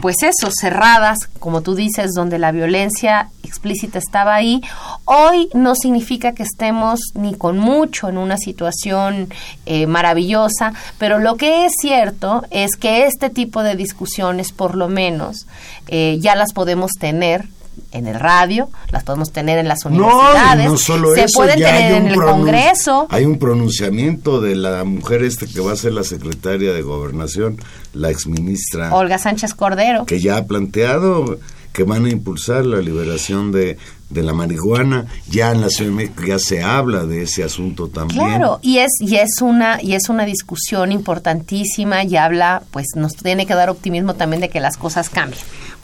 [0.00, 4.60] pues eso cerradas como tú dices donde la violencia explícita estaba ahí.
[5.04, 9.28] Hoy no significa que estemos ni con mucho en una situación
[9.66, 14.88] eh, maravillosa pero lo que es cierto es que este tipo de discusiones por lo
[14.88, 15.46] menos
[15.88, 17.46] eh, ya las podemos tener
[17.90, 22.06] en el radio, las podemos tener en las universidades, no, solo se pueden tener en
[22.08, 23.06] el Congreso.
[23.10, 27.58] Hay un pronunciamiento de la mujer este que va a ser la secretaria de Gobernación,
[27.92, 31.38] la exministra Olga Sánchez Cordero, que ya ha planteado
[31.72, 33.78] que van a impulsar la liberación de,
[34.10, 35.06] de la marihuana.
[35.28, 38.20] Ya en la Ciudad de México ya se habla de ese asunto también.
[38.20, 43.14] Claro, y es, y es una, y es una discusión importantísima y habla, pues nos
[43.14, 45.42] tiene que dar optimismo también de que las cosas cambien.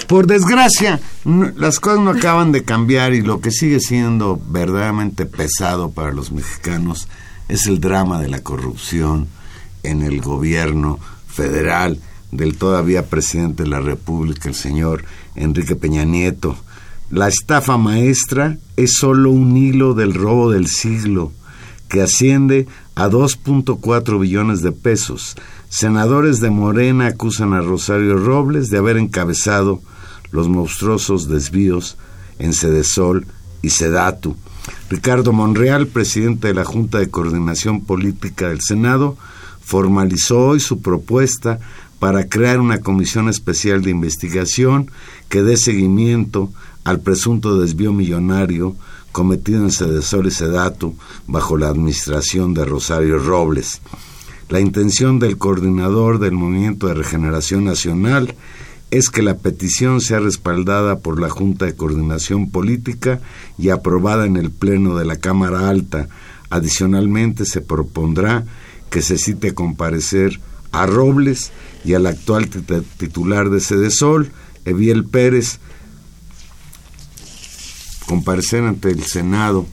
[0.09, 1.01] Por desgracia,
[1.57, 6.33] las cosas no acaban de cambiar y lo que sigue siendo verdaderamente pesado para los
[6.33, 7.09] mexicanos
[7.49, 9.29] es el drama de la corrupción
[9.83, 12.01] en el gobierno federal
[12.33, 16.57] del todavía presidente de la República, el señor Enrique Peña Nieto.
[17.11, 21.33] La estafa maestra es solo un hilo del robo del siglo,
[21.91, 25.37] que asciende a 2.4 billones de pesos.
[25.69, 29.83] Senadores de Morena acusan a Rosario Robles de haber encabezado
[30.31, 31.97] los monstruosos desvíos
[32.39, 33.27] en Sedesol
[33.63, 34.37] y Sedatu.
[34.91, 39.17] Ricardo Monreal, presidente de la Junta de Coordinación Política del Senado,
[39.61, 41.59] formalizó hoy su propuesta
[41.99, 44.91] para crear una comisión especial de investigación
[45.29, 46.51] que dé seguimiento
[46.85, 48.77] al presunto desvío millonario
[49.13, 50.95] cometido en Sedesol y Sedatu
[51.27, 53.81] bajo la administración de Rosario Robles.
[54.49, 58.35] La intención del coordinador del Movimiento de Regeneración Nacional
[58.91, 63.21] es que la petición sea respaldada por la Junta de Coordinación Política
[63.59, 66.09] y aprobada en el Pleno de la Cámara Alta.
[66.51, 68.45] Adicionalmente, se propondrá
[68.91, 70.41] que se cite comparecer
[70.73, 71.53] a Robles
[71.85, 74.31] y al actual titular de Sedesol,
[74.65, 75.61] Eviel Pérez,
[78.07, 79.67] comparecer ante el Senado.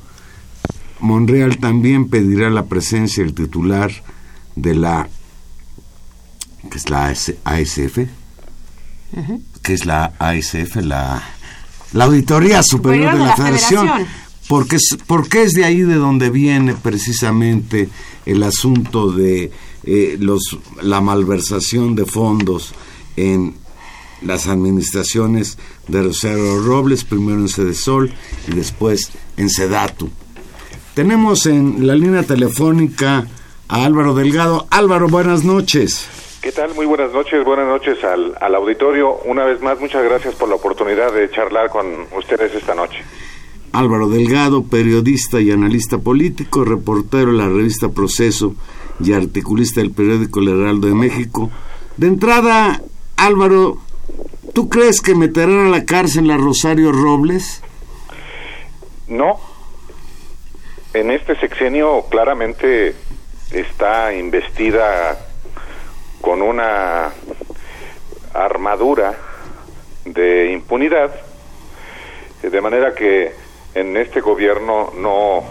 [0.99, 3.91] Monreal también pedirá la presencia del titular
[4.55, 5.09] de la
[6.69, 7.99] que es la ASF,
[9.61, 11.23] que es la ASF, la,
[11.93, 13.89] la Auditoría Superior, de, la, Federación.
[14.47, 17.89] Porque, porque es de ahí de donde viene precisamente
[18.25, 19.51] el asunto de
[19.83, 22.73] eh, los, la malversación de fondos
[23.15, 23.55] en
[24.21, 28.11] las administraciones de Rosario Robles, primero en Sedesol
[28.47, 30.09] y después en Sedatu.
[30.93, 33.27] Tenemos en la línea telefónica
[33.67, 34.67] a Álvaro Delgado.
[34.69, 36.07] Álvaro, buenas noches.
[36.45, 36.75] ¿Qué tal?
[36.75, 39.15] Muy buenas noches, buenas noches al, al, auditorio.
[39.25, 42.99] Una vez más, muchas gracias por la oportunidad de charlar con ustedes esta noche.
[43.73, 48.53] Álvaro Delgado, periodista y analista político, reportero de la revista Proceso
[48.99, 51.49] y articulista del periódico El Heraldo de México.
[51.97, 52.79] De entrada,
[53.17, 53.79] Álvaro,
[54.53, 57.63] ¿tú crees que meterán a la cárcel a Rosario Robles?
[59.07, 59.39] No.
[60.93, 62.93] En este sexenio claramente
[63.51, 65.24] está investida
[66.25, 67.11] con una
[68.33, 69.13] armadura
[70.05, 71.13] de impunidad,
[72.41, 73.31] de manera que
[73.75, 75.43] en este gobierno no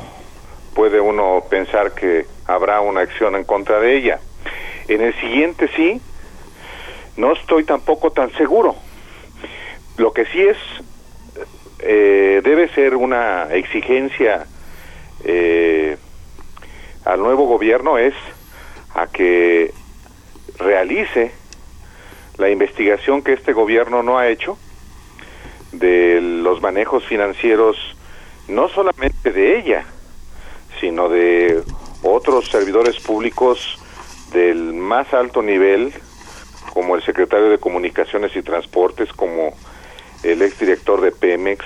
[0.75, 4.19] puede uno pensar que habrá una acción en contra de ella.
[4.89, 6.01] En el siguiente sí,
[7.19, 8.75] no estoy tampoco tan seguro.
[9.97, 10.57] Lo que sí es,
[11.79, 14.45] eh, debe ser una exigencia
[15.23, 15.97] eh,
[17.05, 18.15] al nuevo gobierno es
[18.97, 19.73] a que
[20.59, 21.33] realice
[22.39, 24.59] la investigación que este gobierno no ha hecho
[25.73, 27.77] de los manejos financieros,
[28.49, 29.85] no solamente de ella,
[30.81, 31.63] sino de
[32.03, 33.79] otros servidores públicos
[34.33, 35.93] del más alto nivel,
[36.73, 39.55] como el secretario de Comunicaciones y Transportes, como
[40.23, 41.65] el exdirector de Pemex,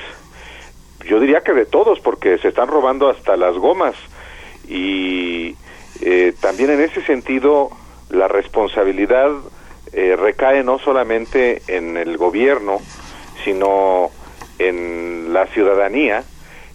[1.08, 3.94] yo diría que de todos, porque se están robando hasta las gomas.
[4.68, 5.56] Y
[6.00, 7.70] eh, también en ese sentido,
[8.10, 9.30] la responsabilidad
[9.92, 12.80] eh, recae no solamente en el gobierno,
[13.44, 14.10] sino
[14.58, 16.24] en la ciudadanía,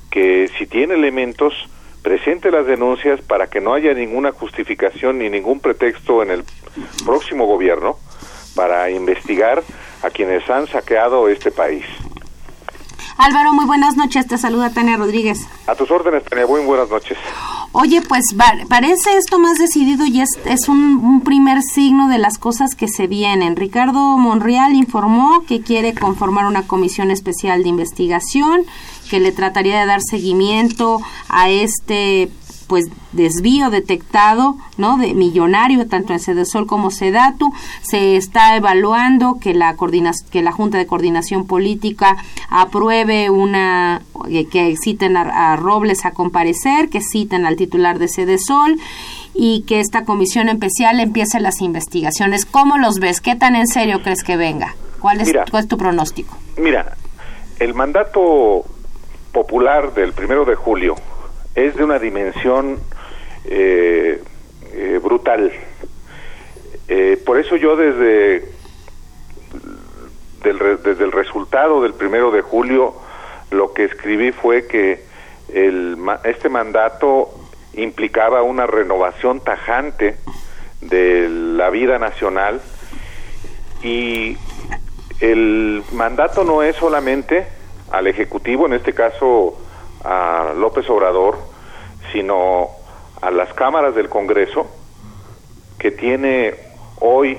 [0.09, 1.53] que si tiene elementos,
[2.01, 6.43] presente las denuncias para que no haya ninguna justificación ni ningún pretexto en el
[7.05, 7.97] próximo gobierno
[8.55, 9.63] para investigar
[10.01, 11.86] a quienes han saqueado este país.
[13.18, 14.28] Álvaro, muy buenas noches.
[14.28, 15.47] Te saluda Tania Rodríguez.
[15.68, 16.47] A tus órdenes, Tania.
[16.47, 17.18] Muy buenas noches.
[17.72, 18.36] Oye, pues
[18.70, 22.88] parece esto más decidido y es, es un, un, primer signo de las cosas que
[22.88, 23.55] se vienen.
[23.55, 28.61] Ricardo Monreal informó que quiere conformar una comisión especial de investigación
[29.09, 32.30] que le trataría de dar seguimiento a este
[32.74, 34.97] pues desvío detectado, ¿no?
[34.97, 37.53] De millonario tanto en Sedesol como Sedatu,
[37.84, 39.76] se está evaluando que la
[40.32, 42.17] que la Junta de Coordinación Política
[42.49, 44.01] apruebe una
[44.51, 48.80] que, citen a, Robles a comparecer, que citen al titular de Sedesol
[49.36, 52.43] y que esta comisión especial empiece las investigaciones.
[52.47, 53.21] ¿Cómo los ves?
[53.21, 54.74] ¿Qué tan en serio crees que venga?
[54.99, 56.36] ¿Cuál es, cuál es tu pronóstico?
[56.57, 56.97] Mira,
[57.59, 58.65] el mandato
[59.32, 60.95] popular del primero de julio
[61.56, 62.80] es de una dimensión
[63.45, 64.22] eh,
[64.74, 65.51] eh, brutal.
[66.88, 68.49] Eh, por eso yo desde,
[70.43, 72.95] desde el resultado del primero de julio
[73.51, 75.04] lo que escribí fue que
[75.54, 77.30] el, este mandato
[77.74, 80.18] implicaba una renovación tajante
[80.82, 82.62] de la vida nacional
[83.84, 84.38] y
[85.20, 87.45] el mandato no es solamente
[87.91, 89.58] al Ejecutivo, en este caso
[90.04, 91.38] a López Obrador,
[92.12, 92.70] sino
[93.22, 94.68] a las cámaras del Congreso,
[95.80, 96.56] que tiene
[96.99, 97.38] hoy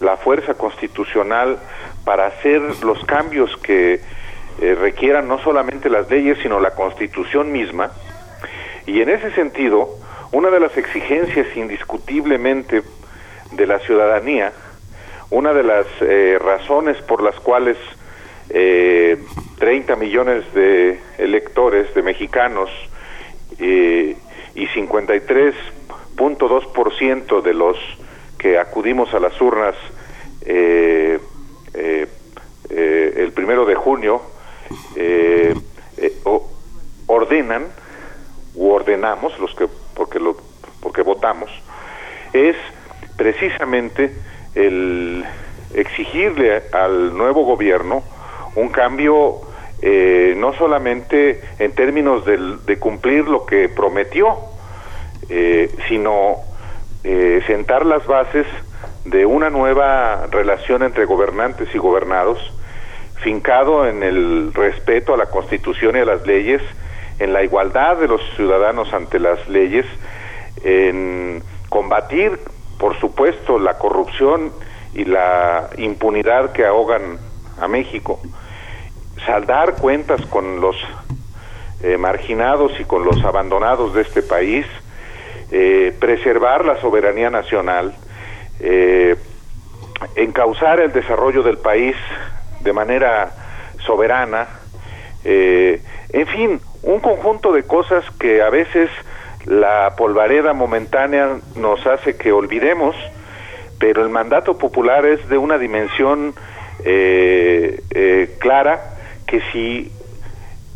[0.00, 1.58] la fuerza constitucional
[2.04, 4.00] para hacer los cambios que
[4.60, 7.90] eh, requieran no solamente las leyes, sino la constitución misma.
[8.86, 9.88] Y en ese sentido,
[10.32, 12.82] una de las exigencias indiscutiblemente
[13.52, 14.52] de la ciudadanía,
[15.30, 17.76] una de las eh, razones por las cuales
[18.54, 19.18] eh,
[19.58, 22.70] 30 millones de electores, de mexicanos,
[23.58, 24.16] eh,
[24.54, 27.78] y 53.2% de los
[28.38, 29.74] que acudimos a las urnas
[30.44, 31.20] eh,
[31.74, 32.08] eh,
[32.70, 34.20] eh, el primero de junio
[37.06, 37.66] ordenan
[38.54, 40.36] u ordenamos los que porque lo
[40.80, 41.50] porque votamos
[42.32, 42.56] es
[43.16, 44.12] precisamente
[44.54, 45.24] el
[45.74, 48.02] exigirle al nuevo gobierno
[48.56, 49.40] un cambio
[49.84, 54.36] eh, no solamente en términos de cumplir lo que prometió,
[55.28, 56.36] eh, sino
[57.02, 58.46] eh, sentar las bases
[59.04, 62.38] de una nueva relación entre gobernantes y gobernados,
[63.22, 66.62] fincado en el respeto a la Constitución y a las leyes,
[67.18, 69.86] en la igualdad de los ciudadanos ante las leyes,
[70.62, 72.38] en combatir,
[72.78, 74.52] por supuesto, la corrupción
[74.94, 77.18] y la impunidad que ahogan
[77.62, 78.20] a México,
[79.24, 80.76] saldar cuentas con los
[81.82, 84.66] eh, marginados y con los abandonados de este país,
[85.52, 87.94] eh, preservar la soberanía nacional,
[88.58, 89.16] eh,
[90.16, 91.94] encauzar el desarrollo del país
[92.60, 93.30] de manera
[93.86, 94.48] soberana,
[95.24, 98.90] en fin, un conjunto de cosas que a veces
[99.44, 102.96] la polvareda momentánea nos hace que olvidemos,
[103.78, 106.34] pero el mandato popular es de una dimensión
[108.38, 109.90] clara que si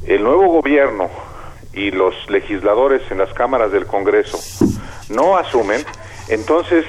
[0.07, 1.11] el nuevo gobierno
[1.73, 4.39] y los legisladores en las cámaras del Congreso
[5.11, 5.85] no asumen,
[6.29, 6.85] entonces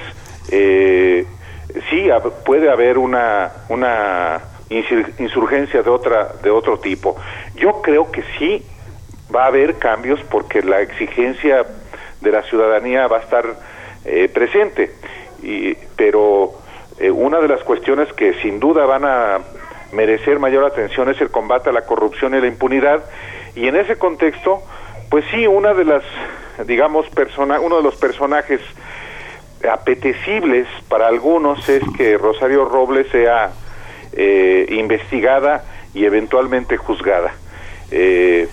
[0.50, 1.26] eh,
[1.90, 2.08] sí
[2.46, 4.40] puede haber una, una
[5.18, 7.16] insurgencia de otra de otro tipo.
[7.56, 8.64] Yo creo que sí
[9.34, 11.66] va a haber cambios porque la exigencia
[12.20, 13.44] de la ciudadanía va a estar
[14.04, 14.92] eh, presente.
[15.42, 16.54] Y, pero
[17.00, 19.38] eh, una de las cuestiones que sin duda van a
[19.92, 23.04] merecer mayor atención es el combate a la corrupción y la impunidad.
[23.54, 24.62] Y en ese contexto
[25.10, 26.02] pues sí una de las
[26.66, 28.60] digamos persona uno de los personajes
[29.68, 33.50] apetecibles para algunos es que Rosario Robles sea
[34.12, 37.32] eh, investigada y eventualmente juzgada.
[37.90, 38.48] Eh,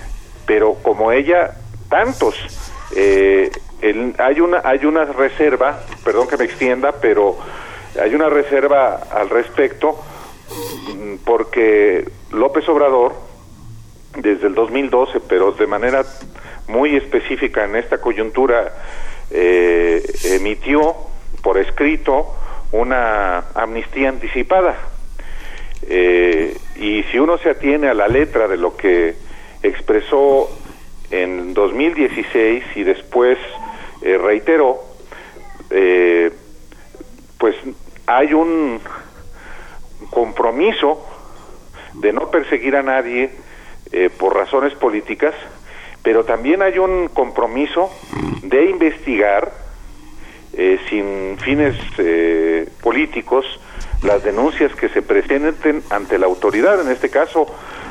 [0.45, 1.55] pero como ella
[1.89, 2.35] tantos
[2.95, 3.51] eh,
[4.17, 7.37] hay una hay una reserva perdón que me extienda pero
[8.01, 9.99] hay una reserva al respecto
[11.23, 13.13] porque López Obrador,
[14.17, 16.03] desde el 2012, pero de manera
[16.67, 18.73] muy específica en esta coyuntura,
[19.31, 20.95] eh, emitió
[21.41, 22.33] por escrito
[22.71, 24.75] una amnistía anticipada.
[25.87, 29.15] Eh, y si uno se atiene a la letra de lo que
[29.61, 30.49] expresó
[31.11, 33.37] en 2016 y después
[34.01, 34.81] eh, reiteró,
[35.69, 36.31] eh,
[37.37, 37.55] pues
[38.07, 38.79] hay un
[40.09, 41.05] compromiso
[41.93, 43.31] de no perseguir a nadie
[43.91, 45.33] eh, por razones políticas,
[46.03, 47.89] pero también hay un compromiso
[48.43, 49.65] de investigar
[50.87, 51.75] sin fines
[52.81, 53.45] políticos
[54.03, 57.47] las denuncias que se presenten ante la autoridad, en este caso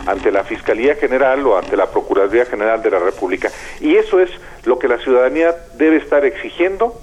[0.07, 3.51] ante la Fiscalía General o ante la Procuraduría General de la República.
[3.81, 4.31] Y eso es
[4.65, 7.01] lo que la ciudadanía debe estar exigiendo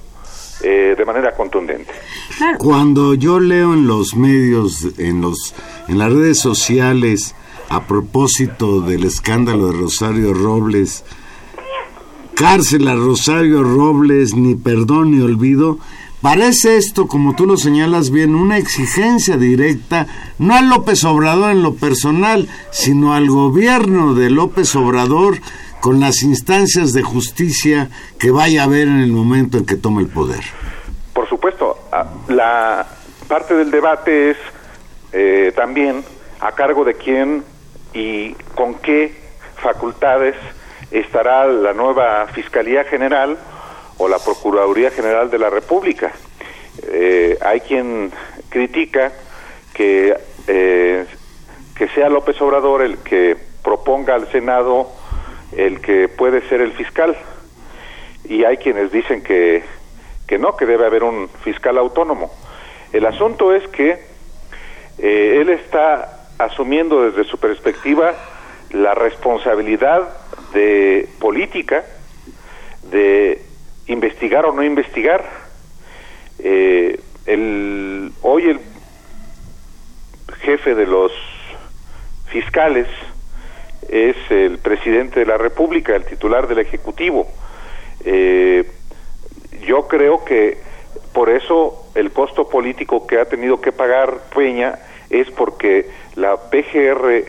[0.64, 1.92] eh, de manera contundente.
[2.58, 5.54] Cuando yo leo en los medios, en los,
[5.88, 7.36] en las redes sociales,
[7.70, 11.04] a propósito del escándalo de Rosario Robles,
[12.36, 15.80] cárcel a Rosario Robles, ni perdón ni olvido,
[16.22, 20.06] Parece esto, como tú lo señalas bien, una exigencia directa,
[20.38, 25.40] no a López Obrador en lo personal, sino al gobierno de López Obrador
[25.82, 30.04] con las instancias de justicia que vaya a haber en el momento en que tome
[30.04, 30.44] el poder.
[31.14, 31.90] Por supuesto,
[32.30, 32.86] la
[33.28, 34.38] parte del debate es
[35.12, 36.04] eh, también
[36.40, 37.44] a cargo de quién
[37.94, 39.14] y con qué
[39.56, 40.36] facultades
[40.92, 43.38] estará la nueva Fiscalía General
[43.98, 46.12] o la Procuraduría General de la República.
[46.84, 48.12] Eh, hay quien
[48.50, 49.12] critica
[49.74, 50.16] que,
[50.48, 51.06] eh,
[51.76, 55.01] que sea López Obrador el que proponga al Senado
[55.58, 57.16] el que puede ser el fiscal.
[58.26, 59.64] Y hay quienes dicen que,
[60.28, 62.32] que no, que debe haber un fiscal autónomo.
[62.94, 64.00] El asunto es que
[64.98, 68.14] eh, él está asumiendo desde su perspectiva
[68.72, 70.10] la responsabilidad
[70.54, 71.84] de política
[72.90, 73.42] de
[73.88, 75.26] investigar o no investigar.
[76.40, 78.60] Eh, el, hoy el
[80.42, 81.12] jefe de los
[82.28, 82.88] fiscales
[83.92, 87.28] es el presidente de la República, el titular del Ejecutivo.
[88.06, 88.66] Eh,
[89.68, 90.58] yo creo que
[91.14, 94.80] por eso el costo político que ha tenido que pagar Peña
[95.10, 97.26] es porque la PGR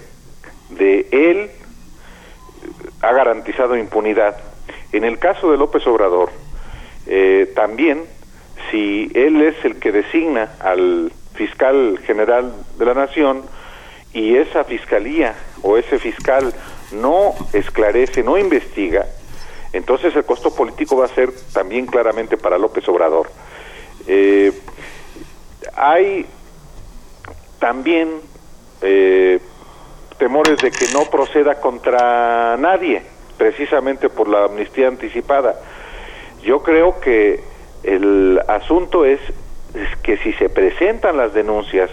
[0.70, 1.50] de él
[3.02, 4.36] ha garantizado impunidad.
[4.92, 6.30] En el caso de López Obrador,
[7.08, 8.04] eh, también,
[8.70, 13.42] si él es el que designa al fiscal general de la nación
[14.12, 16.52] y esa fiscalía o ese fiscal
[16.92, 19.06] no esclarece, no investiga,
[19.72, 23.30] entonces el costo político va a ser también claramente para López Obrador.
[24.06, 24.52] Eh,
[25.74, 26.26] hay
[27.58, 28.20] también
[28.82, 29.40] eh,
[30.18, 33.02] temores de que no proceda contra nadie,
[33.38, 35.58] precisamente por la amnistía anticipada.
[36.42, 37.42] Yo creo que
[37.82, 39.20] el asunto es,
[40.02, 41.90] que si se presentan las denuncias,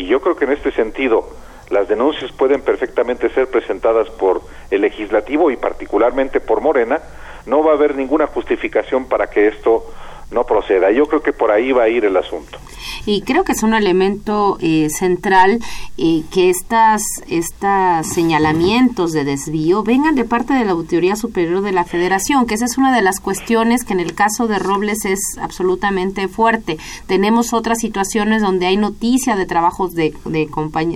[0.00, 1.28] y yo creo que en este sentido
[1.68, 4.40] las denuncias pueden perfectamente ser presentadas por
[4.70, 7.00] el legislativo y particularmente por Morena,
[7.44, 9.92] no va a haber ninguna justificación para que esto
[10.30, 10.90] no proceda.
[10.90, 12.58] Yo creo que por ahí va a ir el asunto.
[13.06, 15.58] Y creo que es un elemento eh, central
[15.96, 21.72] eh, que estas, estas señalamientos de desvío vengan de parte de la Auditoría Superior de
[21.72, 25.04] la Federación, que esa es una de las cuestiones que en el caso de Robles
[25.04, 26.78] es absolutamente fuerte.
[27.06, 30.48] Tenemos otras situaciones donde hay noticia de trabajos de, de,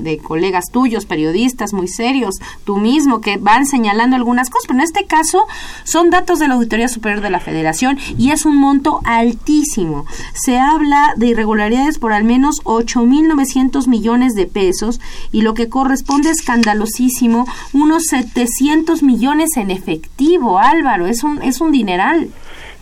[0.03, 4.85] de colegas tuyos, periodistas muy serios, tú mismo, que van señalando algunas cosas, pero en
[4.85, 5.47] este caso
[5.85, 10.07] son datos de la Auditoría Superior de la Federación y es un monto altísimo.
[10.35, 15.01] Se habla de irregularidades por al menos 8.900 millones de pesos
[15.33, 21.73] y lo que corresponde escandalosísimo, unos 700 millones en efectivo, Álvaro, es un, es un
[21.73, 22.29] dineral.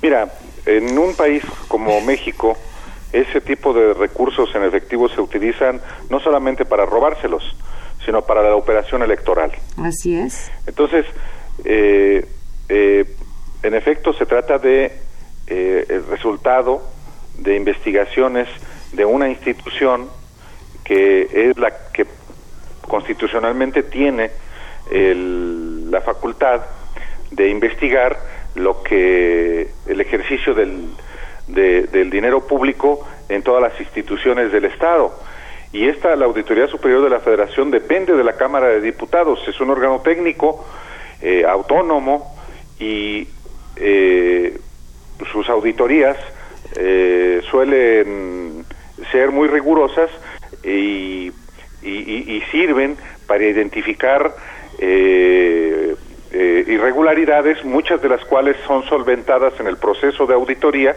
[0.02, 0.32] Mira,
[0.66, 2.56] en un país como México,
[3.12, 5.80] ese tipo de recursos en efectivo se utilizan
[6.10, 7.44] no solamente para robárselos,
[8.04, 9.52] sino para la operación electoral.
[9.76, 10.50] Así es.
[10.66, 11.06] Entonces,
[11.64, 12.26] eh,
[12.68, 13.04] eh,
[13.62, 14.92] en efecto, se trata de
[15.46, 16.82] eh, el resultado
[17.38, 18.48] de investigaciones
[18.92, 20.08] de una institución
[20.84, 22.06] que es la que
[22.82, 24.30] constitucionalmente tiene
[24.90, 26.62] la facultad
[27.30, 28.18] de investigar
[28.54, 30.90] lo que el ejercicio del,
[31.46, 35.12] del dinero público en todas las instituciones del Estado.
[35.72, 39.58] Y esta, la Auditoría Superior de la Federación, depende de la Cámara de Diputados, es
[39.60, 40.66] un órgano técnico,
[41.22, 42.36] eh, autónomo,
[42.78, 43.26] y
[43.76, 44.58] eh,
[45.26, 46.16] sus auditorías
[46.76, 48.64] eh, suelen
[49.10, 50.10] ser muy rigurosas
[50.64, 51.32] y,
[52.50, 52.96] sirven
[53.26, 54.34] para identificar
[54.78, 55.96] eh,
[56.32, 60.94] eh, irregularidades, muchas de las cuales son solventadas en el proceso de auditoría,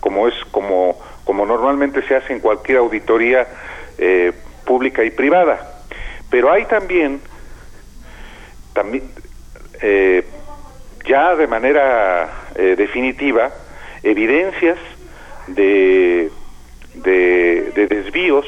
[0.00, 3.46] como es como, como normalmente se hace en cualquier auditoría
[4.64, 5.82] pública y privada.
[6.30, 7.20] Pero hay también,
[8.74, 9.10] también
[9.80, 10.24] eh,
[11.06, 13.50] ya de manera eh, definitiva
[14.02, 14.78] evidencias
[15.48, 16.30] de,
[16.94, 18.46] de, desvíos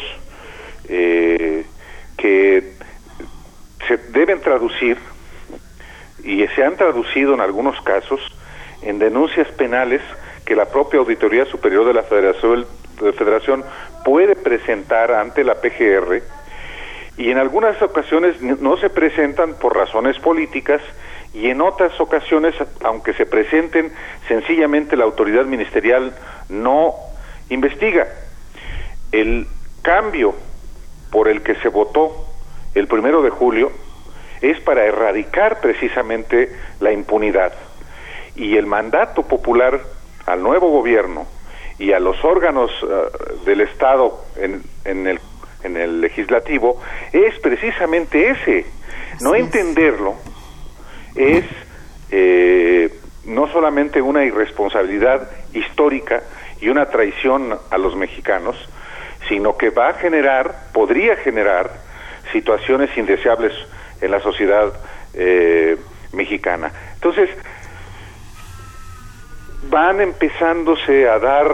[0.88, 1.64] eh,
[2.16, 2.72] que
[3.86, 4.98] se deben traducir
[6.22, 8.20] y se han traducido en algunos casos
[8.82, 10.02] en denuncias penales
[10.44, 12.66] que la propia Auditoría Superior de la Federación,
[13.00, 13.64] de Federación
[14.04, 16.22] puede presentar ante la PGR
[17.16, 20.80] y en algunas ocasiones no se presentan por razones políticas
[21.32, 23.92] y en otras ocasiones, aunque se presenten,
[24.26, 26.14] sencillamente la autoridad ministerial
[26.48, 26.94] no
[27.48, 28.06] investiga.
[29.12, 29.46] El
[29.82, 30.34] cambio
[31.10, 32.26] por el que se votó
[32.74, 33.70] el primero de julio
[34.40, 37.52] es para erradicar precisamente la impunidad.
[38.34, 39.80] Y el mandato popular
[40.26, 41.26] al nuevo gobierno
[41.78, 42.86] y a los órganos eh,
[43.44, 45.20] del Estado en, en, el,
[45.62, 46.80] en el legislativo
[47.12, 48.66] es precisamente ese.
[49.20, 50.29] No entenderlo es
[52.10, 52.92] eh,
[53.24, 56.22] no solamente una irresponsabilidad histórica
[56.60, 58.56] y una traición a los mexicanos,
[59.28, 61.70] sino que va a generar, podría generar
[62.32, 63.52] situaciones indeseables
[64.00, 64.72] en la sociedad
[65.14, 65.76] eh,
[66.12, 66.72] mexicana.
[66.94, 67.30] Entonces,
[69.68, 71.52] van empezándose a dar,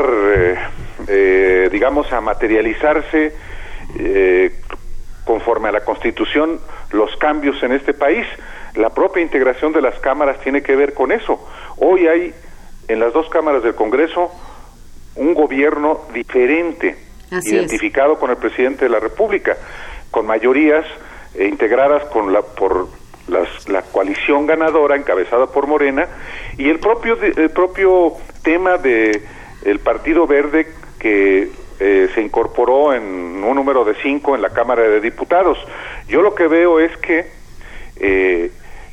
[1.09, 3.35] eh, digamos, a materializarse
[5.25, 6.61] conforme a la Constitución
[6.93, 8.27] los cambios en este país.
[8.77, 11.41] La propia integración de las cámaras tiene que ver con eso.
[11.79, 12.35] Hoy hay
[12.89, 14.31] en las dos cámaras del Congreso
[15.17, 16.97] un gobierno diferente,
[17.31, 19.57] identificado con el presidente de la República,
[20.11, 20.85] con mayorías
[21.35, 22.89] eh, integradas con la, por
[23.29, 26.07] la coalición ganadora encabezada por Morena
[26.57, 28.13] y el propio el propio
[28.45, 29.21] tema de
[29.65, 30.69] el Partido Verde
[30.99, 35.59] que eh, se incorporó en un número de cinco en la Cámara de Diputados.
[36.09, 37.27] Yo lo que veo es que
[37.97, 38.51] eh,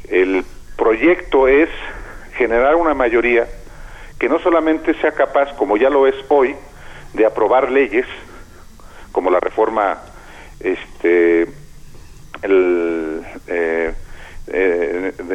[0.09, 0.43] el
[0.75, 1.69] proyecto es
[2.35, 3.47] generar una mayoría
[4.19, 6.55] que no solamente sea capaz, como ya lo es hoy,
[7.13, 8.05] de aprobar leyes,
[9.11, 9.99] como la reforma
[10.59, 11.47] este,
[12.41, 13.93] el, eh,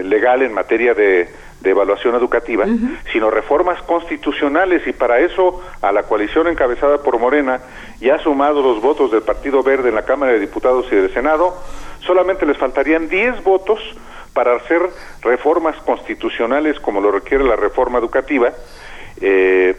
[0.05, 1.29] legal en materia de
[1.61, 2.67] de evaluación educativa,
[3.13, 4.87] sino reformas constitucionales.
[4.87, 7.61] Y para eso a la coalición encabezada por Morena
[8.01, 11.13] y ha sumado los votos del Partido Verde en la Cámara de Diputados y del
[11.13, 11.57] Senado,
[12.01, 13.81] solamente les faltarían 10 votos
[14.33, 14.81] para hacer
[15.23, 18.53] reformas constitucionales como lo requiere la reforma educativa,
[19.21, 19.75] eh,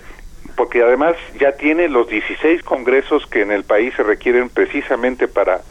[0.55, 5.61] porque además ya tiene los 16 congresos que en el país se requieren precisamente para,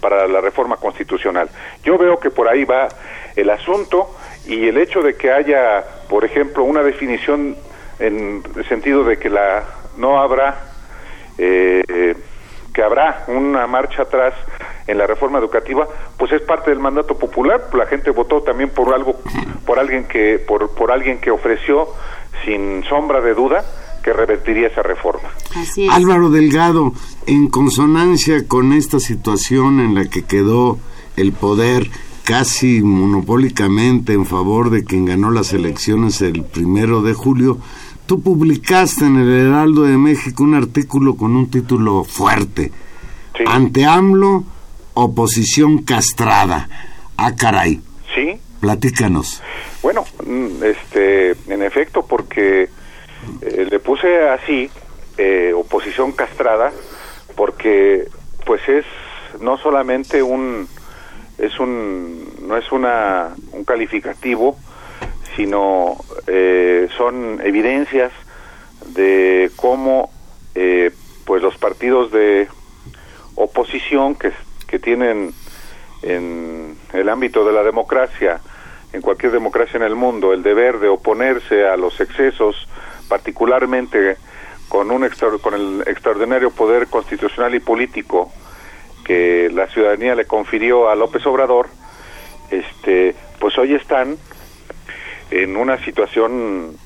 [0.00, 1.48] para la reforma constitucional.
[1.82, 2.88] Yo veo que por ahí va
[3.36, 4.14] el asunto
[4.46, 7.56] y el hecho de que haya, por ejemplo, una definición
[7.98, 9.64] en el sentido de que la
[9.96, 10.60] no habrá
[11.38, 12.14] eh,
[12.74, 14.34] que habrá una marcha atrás
[14.86, 17.68] en la reforma educativa, pues es parte del mandato popular.
[17.74, 19.16] La gente votó también por algo,
[19.66, 21.88] por alguien que, por, por alguien que ofreció
[22.44, 23.64] sin sombra de duda
[24.02, 25.30] que revertiría esa reforma.
[25.90, 26.92] Álvaro Delgado,
[27.26, 30.78] en consonancia con esta situación en la que quedó
[31.16, 31.88] el poder
[32.24, 37.58] casi monopólicamente en favor de quien ganó las elecciones el primero de julio,
[38.06, 42.72] tú publicaste en el Heraldo de México un artículo con un título fuerte.
[43.46, 44.44] Ante AMLO,
[44.94, 46.68] oposición castrada.
[47.16, 47.80] Ah, caray.
[48.14, 48.40] Sí.
[48.60, 49.42] Platícanos.
[49.82, 52.68] Bueno, mm, este, en efecto, porque
[53.42, 54.70] eh, le puse así,
[55.18, 56.72] eh, oposición castrada,
[57.36, 58.08] porque
[58.46, 58.84] pues es
[59.40, 60.68] no solamente un
[61.38, 64.56] es un no es una un calificativo
[65.36, 68.12] sino eh, son evidencias
[68.94, 70.10] de cómo
[70.54, 70.92] eh,
[71.24, 72.48] pues los partidos de
[73.34, 74.32] oposición que,
[74.66, 75.32] que tienen
[76.02, 78.40] en el ámbito de la democracia
[78.92, 82.68] en cualquier democracia en el mundo el deber de oponerse a los excesos
[83.08, 84.16] particularmente
[84.68, 85.08] con un
[85.42, 88.32] con el extraordinario poder constitucional y político
[89.04, 91.68] que la ciudadanía le confirió a López Obrador,
[92.50, 94.16] este, pues hoy están
[95.30, 96.76] en una situación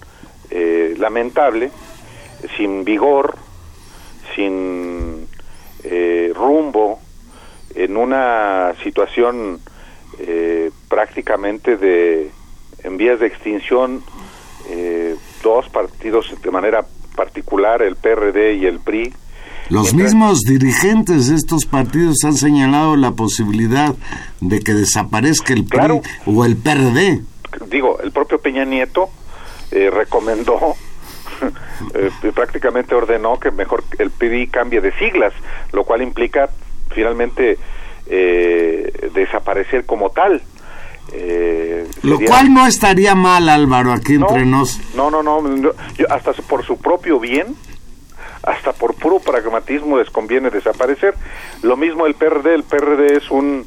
[0.50, 1.70] eh, lamentable,
[2.56, 3.36] sin vigor,
[4.34, 5.28] sin
[5.84, 7.00] eh, rumbo,
[7.84, 9.60] en una situación
[10.18, 12.30] eh, prácticamente de
[12.84, 14.02] en vías de extinción
[15.42, 16.84] dos partidos de manera
[17.16, 19.12] particular el PRD y el PRI
[19.70, 23.94] los mismos dirigentes de estos partidos han señalado la posibilidad
[24.40, 27.20] de que desaparezca el PRI o el PRD.
[27.66, 29.10] Digo, el propio Peña Nieto
[29.70, 30.74] eh, recomendó,
[31.94, 35.34] eh, prácticamente ordenó que mejor el PRI cambie de siglas,
[35.72, 36.48] lo cual implica
[36.98, 37.56] finalmente
[38.08, 40.42] eh, desaparecer como tal.
[41.12, 44.80] Eh, Lo cual no estaría mal, Álvaro, aquí entre nos.
[44.96, 45.40] No, no, no,
[46.10, 47.54] hasta por su propio bien,
[48.42, 51.14] hasta por puro pragmatismo les conviene desaparecer.
[51.62, 53.66] Lo mismo el PRD, el PRD es un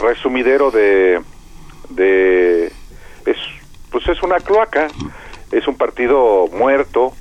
[0.00, 1.20] resumidero de,
[1.90, 2.72] de
[3.24, 3.36] es,
[3.92, 4.88] pues es una cloaca,
[5.52, 7.12] es un partido muerto,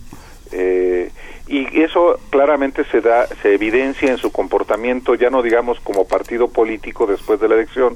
[0.51, 1.11] eh,
[1.47, 6.49] y eso claramente se da se evidencia en su comportamiento ya no digamos como partido
[6.49, 7.95] político después de la elección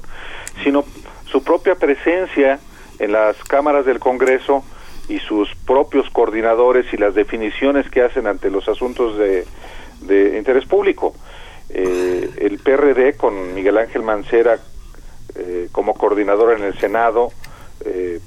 [0.64, 0.84] sino
[1.26, 2.60] su propia presencia
[2.98, 4.64] en las cámaras del Congreso
[5.08, 9.44] y sus propios coordinadores y las definiciones que hacen ante los asuntos de,
[10.36, 11.14] interés público.
[11.68, 14.58] Eh, el PRD con Miguel Ángel Mancera
[15.34, 17.30] eh, como coordinador en el Senado
[17.84, 18.20] eh,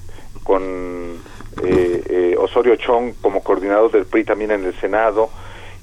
[0.44, 1.20] con
[2.38, 5.30] Osorio Chong como coordinador del PRI también en el Senado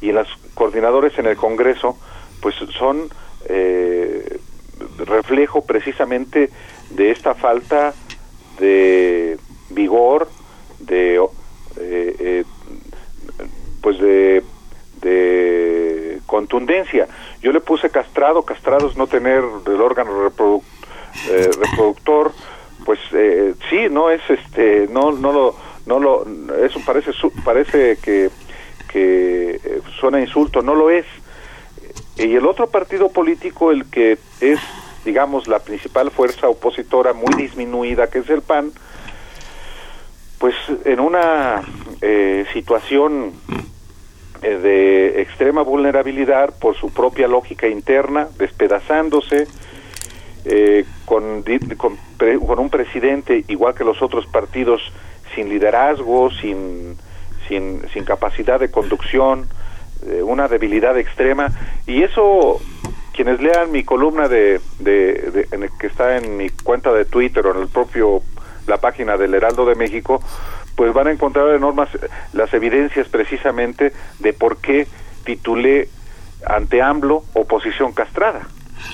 [0.01, 1.99] y los coordinadores en el Congreso,
[2.41, 3.09] pues son
[3.47, 4.39] eh,
[4.99, 6.51] reflejo precisamente
[6.91, 7.95] de esta falta
[8.59, 9.39] de
[9.70, 10.29] vigor,
[10.81, 11.20] de
[13.81, 14.43] pues de,
[15.01, 17.09] de contundencia.
[17.43, 20.31] Yo le puse castrado, castrado es no tener el órgano
[21.27, 22.33] reproductor,
[22.85, 25.57] pues eh, sí no es este no no lo
[25.87, 26.24] no lo
[26.64, 27.12] eso parece
[27.45, 28.30] parece que
[28.89, 31.07] que eh, suena insulto no lo es.
[32.16, 34.61] Y el otro partido político el que es
[35.05, 38.72] digamos la principal fuerza opositora muy disminuida que es el PAN
[40.39, 40.55] pues
[40.85, 41.62] en una
[42.01, 43.33] eh, situación
[44.41, 49.47] de extrema vulnerabilidad por su propia lógica interna despedazándose
[50.45, 51.45] eh, con,
[51.76, 54.80] con, un presidente igual que los otros partidos
[55.34, 56.97] sin liderazgo, sin,
[57.49, 59.49] sin, sin capacidad de conducción,
[60.07, 61.49] eh, una debilidad extrema
[61.86, 62.61] y eso
[63.12, 67.47] quienes lean mi columna de, de, en el que está en mi cuenta de Twitter
[67.47, 68.22] o en el propio
[68.66, 70.20] la página del Heraldo de México
[70.74, 71.88] pues van a encontrar enormes
[72.32, 74.86] las evidencias precisamente de por qué
[75.24, 75.88] titulé
[76.47, 78.49] ante AMLO oposición castrada.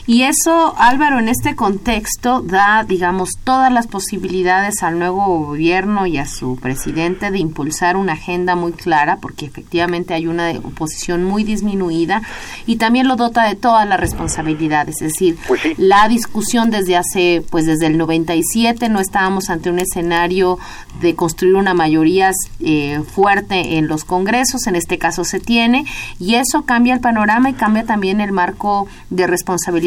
[0.07, 6.19] Y eso, Álvaro, en este contexto da, digamos, todas las posibilidades al nuevo gobierno y
[6.19, 11.45] a su presidente de impulsar una agenda muy clara, porque efectivamente hay una oposición muy
[11.45, 12.23] disminuida
[12.67, 14.97] y también lo dota de todas las responsabilidades.
[15.03, 19.79] Es decir, pues la discusión desde hace, pues desde el 97 no estábamos ante un
[19.79, 20.59] escenario
[21.01, 25.85] de construir una mayoría eh, fuerte en los congresos, en este caso se tiene,
[26.19, 29.78] y eso cambia el panorama y cambia también el marco de responsabilidad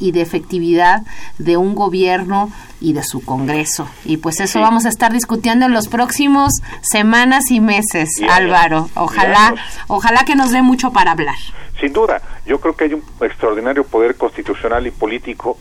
[0.00, 1.02] y de efectividad
[1.38, 3.88] de un gobierno y de su Congreso.
[4.04, 8.88] Y pues eso vamos a estar discutiendo en los próximos semanas y meses, Álvaro.
[8.94, 9.54] Ojalá,
[9.88, 11.36] ojalá que nos dé mucho para hablar.
[11.80, 15.58] Sin duda, yo creo que hay un extraordinario poder constitucional y político,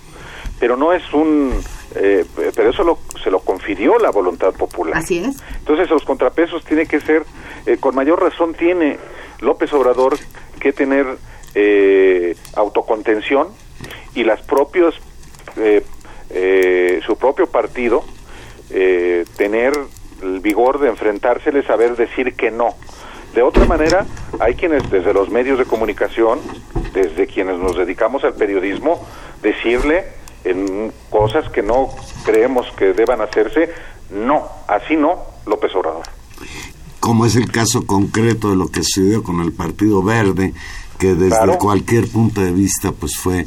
[0.59, 1.53] pero no es un
[1.95, 4.97] eh, pero eso lo, se lo confirió la voluntad popular.
[4.97, 5.35] Así es.
[5.59, 7.23] Entonces los contrapesos tienen que ser,
[7.65, 8.97] eh, con mayor razón tiene
[9.41, 10.17] López Obrador
[10.59, 11.05] que tener
[11.55, 13.49] eh, autocontención
[14.15, 14.95] y las propios
[15.57, 15.83] eh,
[16.29, 18.03] eh, su propio partido
[18.69, 19.73] eh, tener
[20.21, 22.75] el vigor de enfrentársele saber decir que no.
[23.35, 24.05] De otra manera
[24.39, 26.39] hay quienes desde los medios de comunicación
[26.93, 29.05] desde quienes nos dedicamos al periodismo
[29.41, 30.05] decirle
[30.43, 31.89] en cosas que no
[32.23, 33.69] creemos que deban hacerse
[34.11, 36.03] no así no López Obrador
[36.99, 40.53] como es el caso concreto de lo que sucedió con el Partido Verde
[40.99, 43.45] que desde cualquier punto de vista pues fue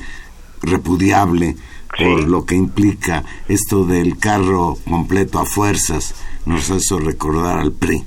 [0.63, 1.57] repudiable
[1.97, 8.05] por lo que implica esto del carro completo a fuerzas, nos hace recordar al PRI.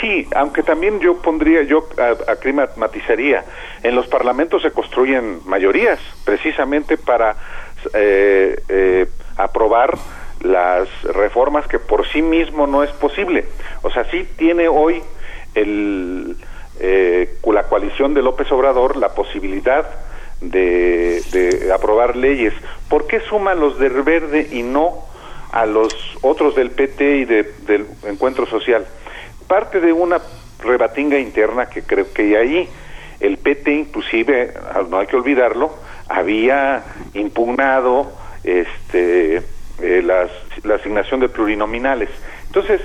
[0.00, 1.88] Sí, aunque también yo pondría, yo
[2.28, 3.44] aquí matizaría,
[3.82, 7.34] en los parlamentos se construyen mayorías precisamente para
[7.94, 9.06] eh, eh,
[9.36, 9.98] aprobar
[10.40, 13.46] las reformas que por sí mismo no es posible.
[13.82, 15.02] O sea, sí tiene hoy
[15.54, 16.36] el,
[16.78, 19.84] eh, la coalición de López Obrador la posibilidad
[20.40, 22.52] de, aprobar leyes.
[22.88, 25.06] ¿Por qué suman los del verde y no
[25.52, 28.86] a los otros del PT y del encuentro social?
[29.46, 30.20] Parte de una
[30.60, 32.68] rebatinga interna que creo que ahí
[33.20, 34.54] el PT inclusive,
[34.88, 35.74] no hay que olvidarlo,
[36.08, 36.84] había
[37.14, 38.12] impugnado
[38.44, 39.42] este
[39.80, 40.30] eh, las,
[40.64, 42.10] la asignación de plurinominales.
[42.46, 42.80] Entonces,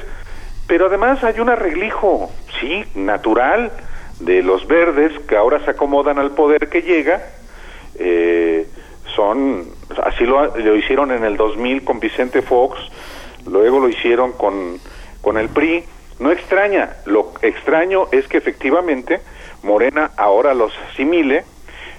[0.67, 3.71] pero además hay un arreglijo, sí, natural,
[4.19, 7.21] de los verdes que ahora se acomodan al poder que llega
[7.95, 8.67] eh,
[9.15, 9.67] son,
[10.03, 12.79] así lo, lo, hicieron en el 2000 con Vicente Fox,
[13.45, 14.79] luego lo hicieron con,
[15.21, 15.83] con el PRI.
[16.19, 19.19] No extraña, lo extraño es que efectivamente
[19.63, 21.43] Morena ahora los asimile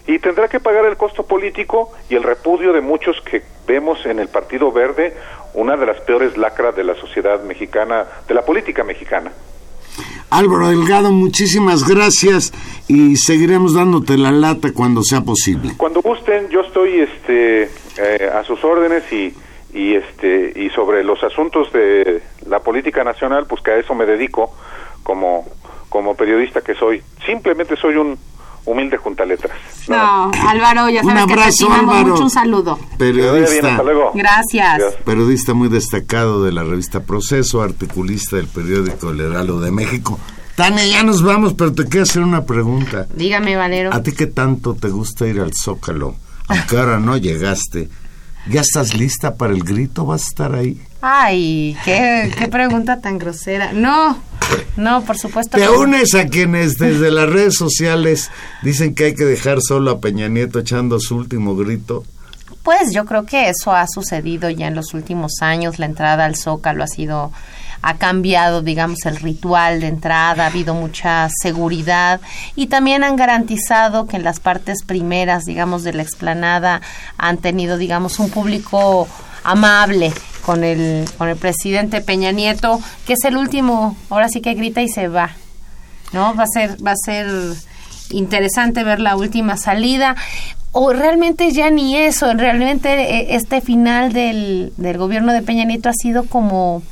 [0.07, 4.19] y tendrá que pagar el costo político y el repudio de muchos que vemos en
[4.19, 5.15] el Partido Verde
[5.55, 9.33] una de las peores lacras de la sociedad mexicana, de la política mexicana.
[10.31, 12.53] Álvaro Delgado, muchísimas gracias
[12.89, 15.73] y seguiremos dándote la lata cuando sea posible.
[15.77, 17.63] Cuando gusten, yo estoy este,
[17.99, 19.35] eh, a sus órdenes y,
[19.73, 24.07] y, este, y sobre los asuntos de la política nacional, pues que a eso me
[24.07, 24.53] dedico
[25.03, 25.47] como,
[25.89, 27.03] como periodista que soy.
[27.25, 28.19] Simplemente soy un
[28.67, 29.57] humilde junta letras.
[29.89, 32.09] No, Álvaro, ya sabes Un que te abrazo, estimamos Álvaro.
[32.09, 32.77] mucho, un saludo.
[32.77, 34.11] Que bien, Periodista, hasta luego.
[34.15, 34.79] Gracias.
[34.79, 35.03] Gracias.
[35.05, 40.19] periodista muy destacado de la revista Proceso, articulista del periódico El Heraldo de México.
[40.57, 43.07] Tania, ya nos vamos, pero te quiero hacer una pregunta.
[43.15, 43.93] Dígame, Valero.
[43.93, 46.15] ¿A ti qué tanto te gusta ir al Zócalo?
[46.49, 47.89] Aunque ahora no llegaste.
[48.49, 50.05] ¿Ya estás lista para el grito?
[50.07, 50.81] ¿Vas a estar ahí?
[51.07, 53.75] Ay, qué, qué pregunta tan grosera.
[53.75, 54.19] No,
[54.79, 55.59] no, por supuesto.
[55.59, 58.31] ¿Te unes a quienes desde las redes sociales
[58.63, 62.05] dicen que hay que dejar solo a Peña Nieto echando su último grito?
[62.63, 65.79] Pues yo creo que eso ha sucedido ya en los últimos años.
[65.79, 67.33] La entrada al Zócalo ha sido,
[67.83, 72.23] ha cambiado, digamos, el ritual de entrada, ha habido mucha seguridad
[72.57, 76.81] y también han garantizado que en las partes primeras, digamos, de la explanada
[77.19, 79.07] han tenido, digamos, un público
[79.43, 80.15] amable
[80.45, 84.83] con el, con el presidente Peña Nieto, que es el último, ahora sí que grita
[84.83, 85.31] y se va.
[86.15, 86.35] ¿no?
[86.35, 87.27] Va a ser, va a ser
[88.11, 90.17] interesante ver la última salida.
[90.73, 95.89] O realmente ya ni eso, realmente eh, este final del, del gobierno de Peña Nieto
[95.89, 96.83] ha sido como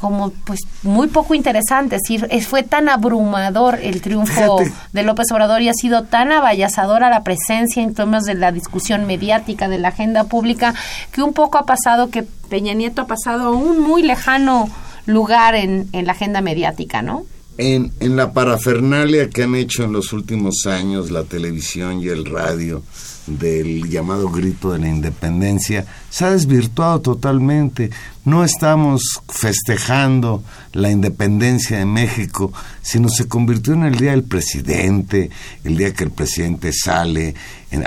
[0.00, 4.72] como pues muy poco interesante, es decir, es- fue tan abrumador el triunfo Fíjate.
[4.92, 9.06] de López Obrador y ha sido tan avallasadora la presencia en términos de la discusión
[9.06, 10.74] mediática, de la agenda pública,
[11.12, 14.68] que un poco ha pasado que Peña Nieto ha pasado a un muy lejano
[15.06, 17.24] lugar en, en la agenda mediática, ¿no?
[17.56, 22.24] En, en la parafernalia que han hecho en los últimos años la televisión y el
[22.24, 22.82] radio
[23.28, 27.90] del llamado grito de la independencia, se ha desvirtuado totalmente.
[28.24, 32.52] No estamos festejando la independencia de México,
[32.82, 35.30] sino se convirtió en el día del presidente,
[35.64, 37.34] el día que el presidente sale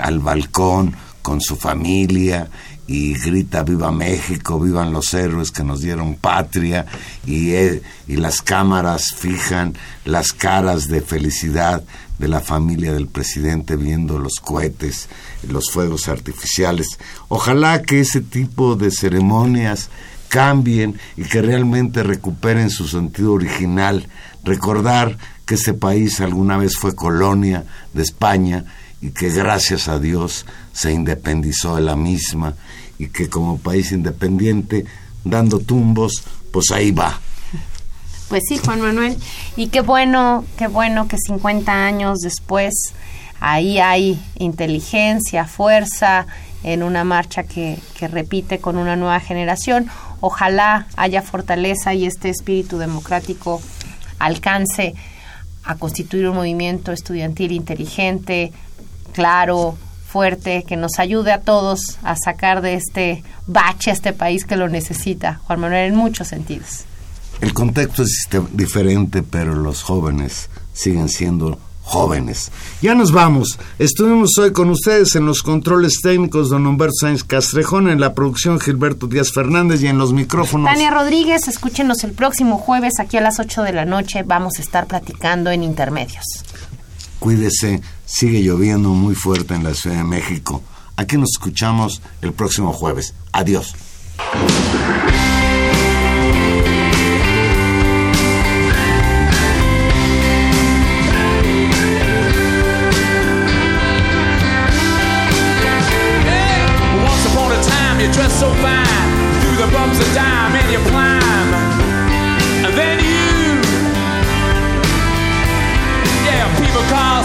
[0.00, 2.48] al balcón con su familia
[2.86, 6.84] y grita viva México, vivan los héroes que nos dieron patria
[7.24, 9.74] y, eh, y las cámaras fijan
[10.04, 11.84] las caras de felicidad
[12.22, 15.08] de la familia del presidente viendo los cohetes,
[15.48, 16.86] los fuegos artificiales.
[17.26, 19.90] Ojalá que ese tipo de ceremonias
[20.28, 24.06] cambien y que realmente recuperen su sentido original.
[24.44, 28.66] Recordar que este país alguna vez fue colonia de España
[29.00, 32.54] y que gracias a Dios se independizó de la misma
[33.00, 34.86] y que como país independiente,
[35.24, 37.20] dando tumbos, pues ahí va.
[38.32, 39.18] Pues sí, Juan Manuel.
[39.56, 42.72] Y qué bueno, qué bueno que 50 años después
[43.40, 46.26] ahí hay inteligencia, fuerza
[46.64, 49.90] en una marcha que, que repite con una nueva generación.
[50.22, 53.60] Ojalá haya fortaleza y este espíritu democrático
[54.18, 54.94] alcance
[55.62, 58.50] a constituir un movimiento estudiantil inteligente,
[59.12, 59.76] claro,
[60.06, 64.56] fuerte, que nos ayude a todos a sacar de este bache a este país que
[64.56, 66.86] lo necesita, Juan Manuel, en muchos sentidos.
[67.42, 72.52] El contexto es diste- diferente, pero los jóvenes siguen siendo jóvenes.
[72.80, 73.58] Ya nos vamos.
[73.80, 78.60] Estuvimos hoy con ustedes en los controles técnicos don Humberto Sáenz Castrejón, en la producción
[78.60, 80.70] Gilberto Díaz Fernández y en los micrófonos.
[80.72, 84.22] Tania Rodríguez, escúchenos el próximo jueves aquí a las 8 de la noche.
[84.22, 86.24] Vamos a estar platicando en intermedios.
[87.18, 90.62] Cuídese, sigue lloviendo muy fuerte en la Ciudad de México.
[90.96, 93.14] Aquí nos escuchamos el próximo jueves.
[93.32, 93.74] Adiós.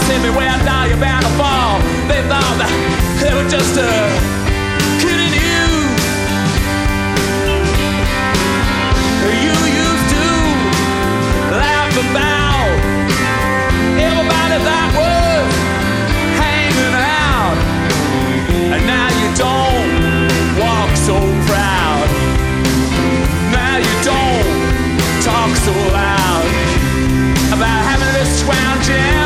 [0.08, 1.76] Say me where now you're bound to fall.
[2.08, 2.72] They thought that
[3.20, 4.08] they were just uh,
[5.04, 5.68] kidding you.
[9.44, 10.26] You used to
[11.60, 12.72] laugh about
[14.00, 15.44] everybody that was
[16.40, 17.58] hanging out.
[18.72, 19.92] And now you don't
[20.56, 22.08] walk so proud.
[23.52, 24.48] Now you don't
[25.20, 26.48] talk so loud
[27.52, 29.17] about having this scrounging.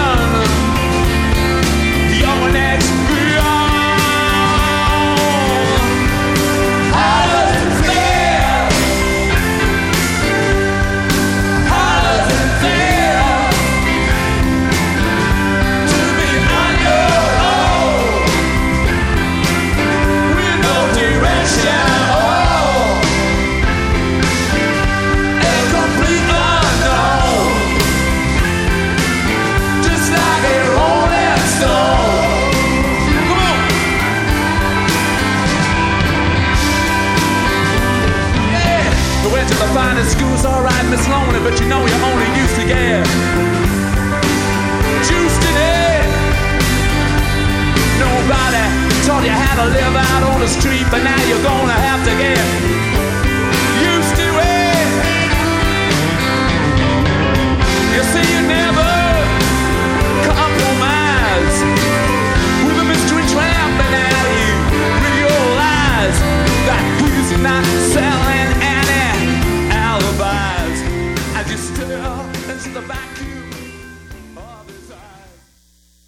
[41.03, 43.05] that's lonely, but you know you're only used to get
[45.03, 46.07] juiced in it.
[47.98, 48.62] Nobody
[49.07, 52.14] taught you how to live out on the street, but now you're gonna have to
[52.16, 53.01] get.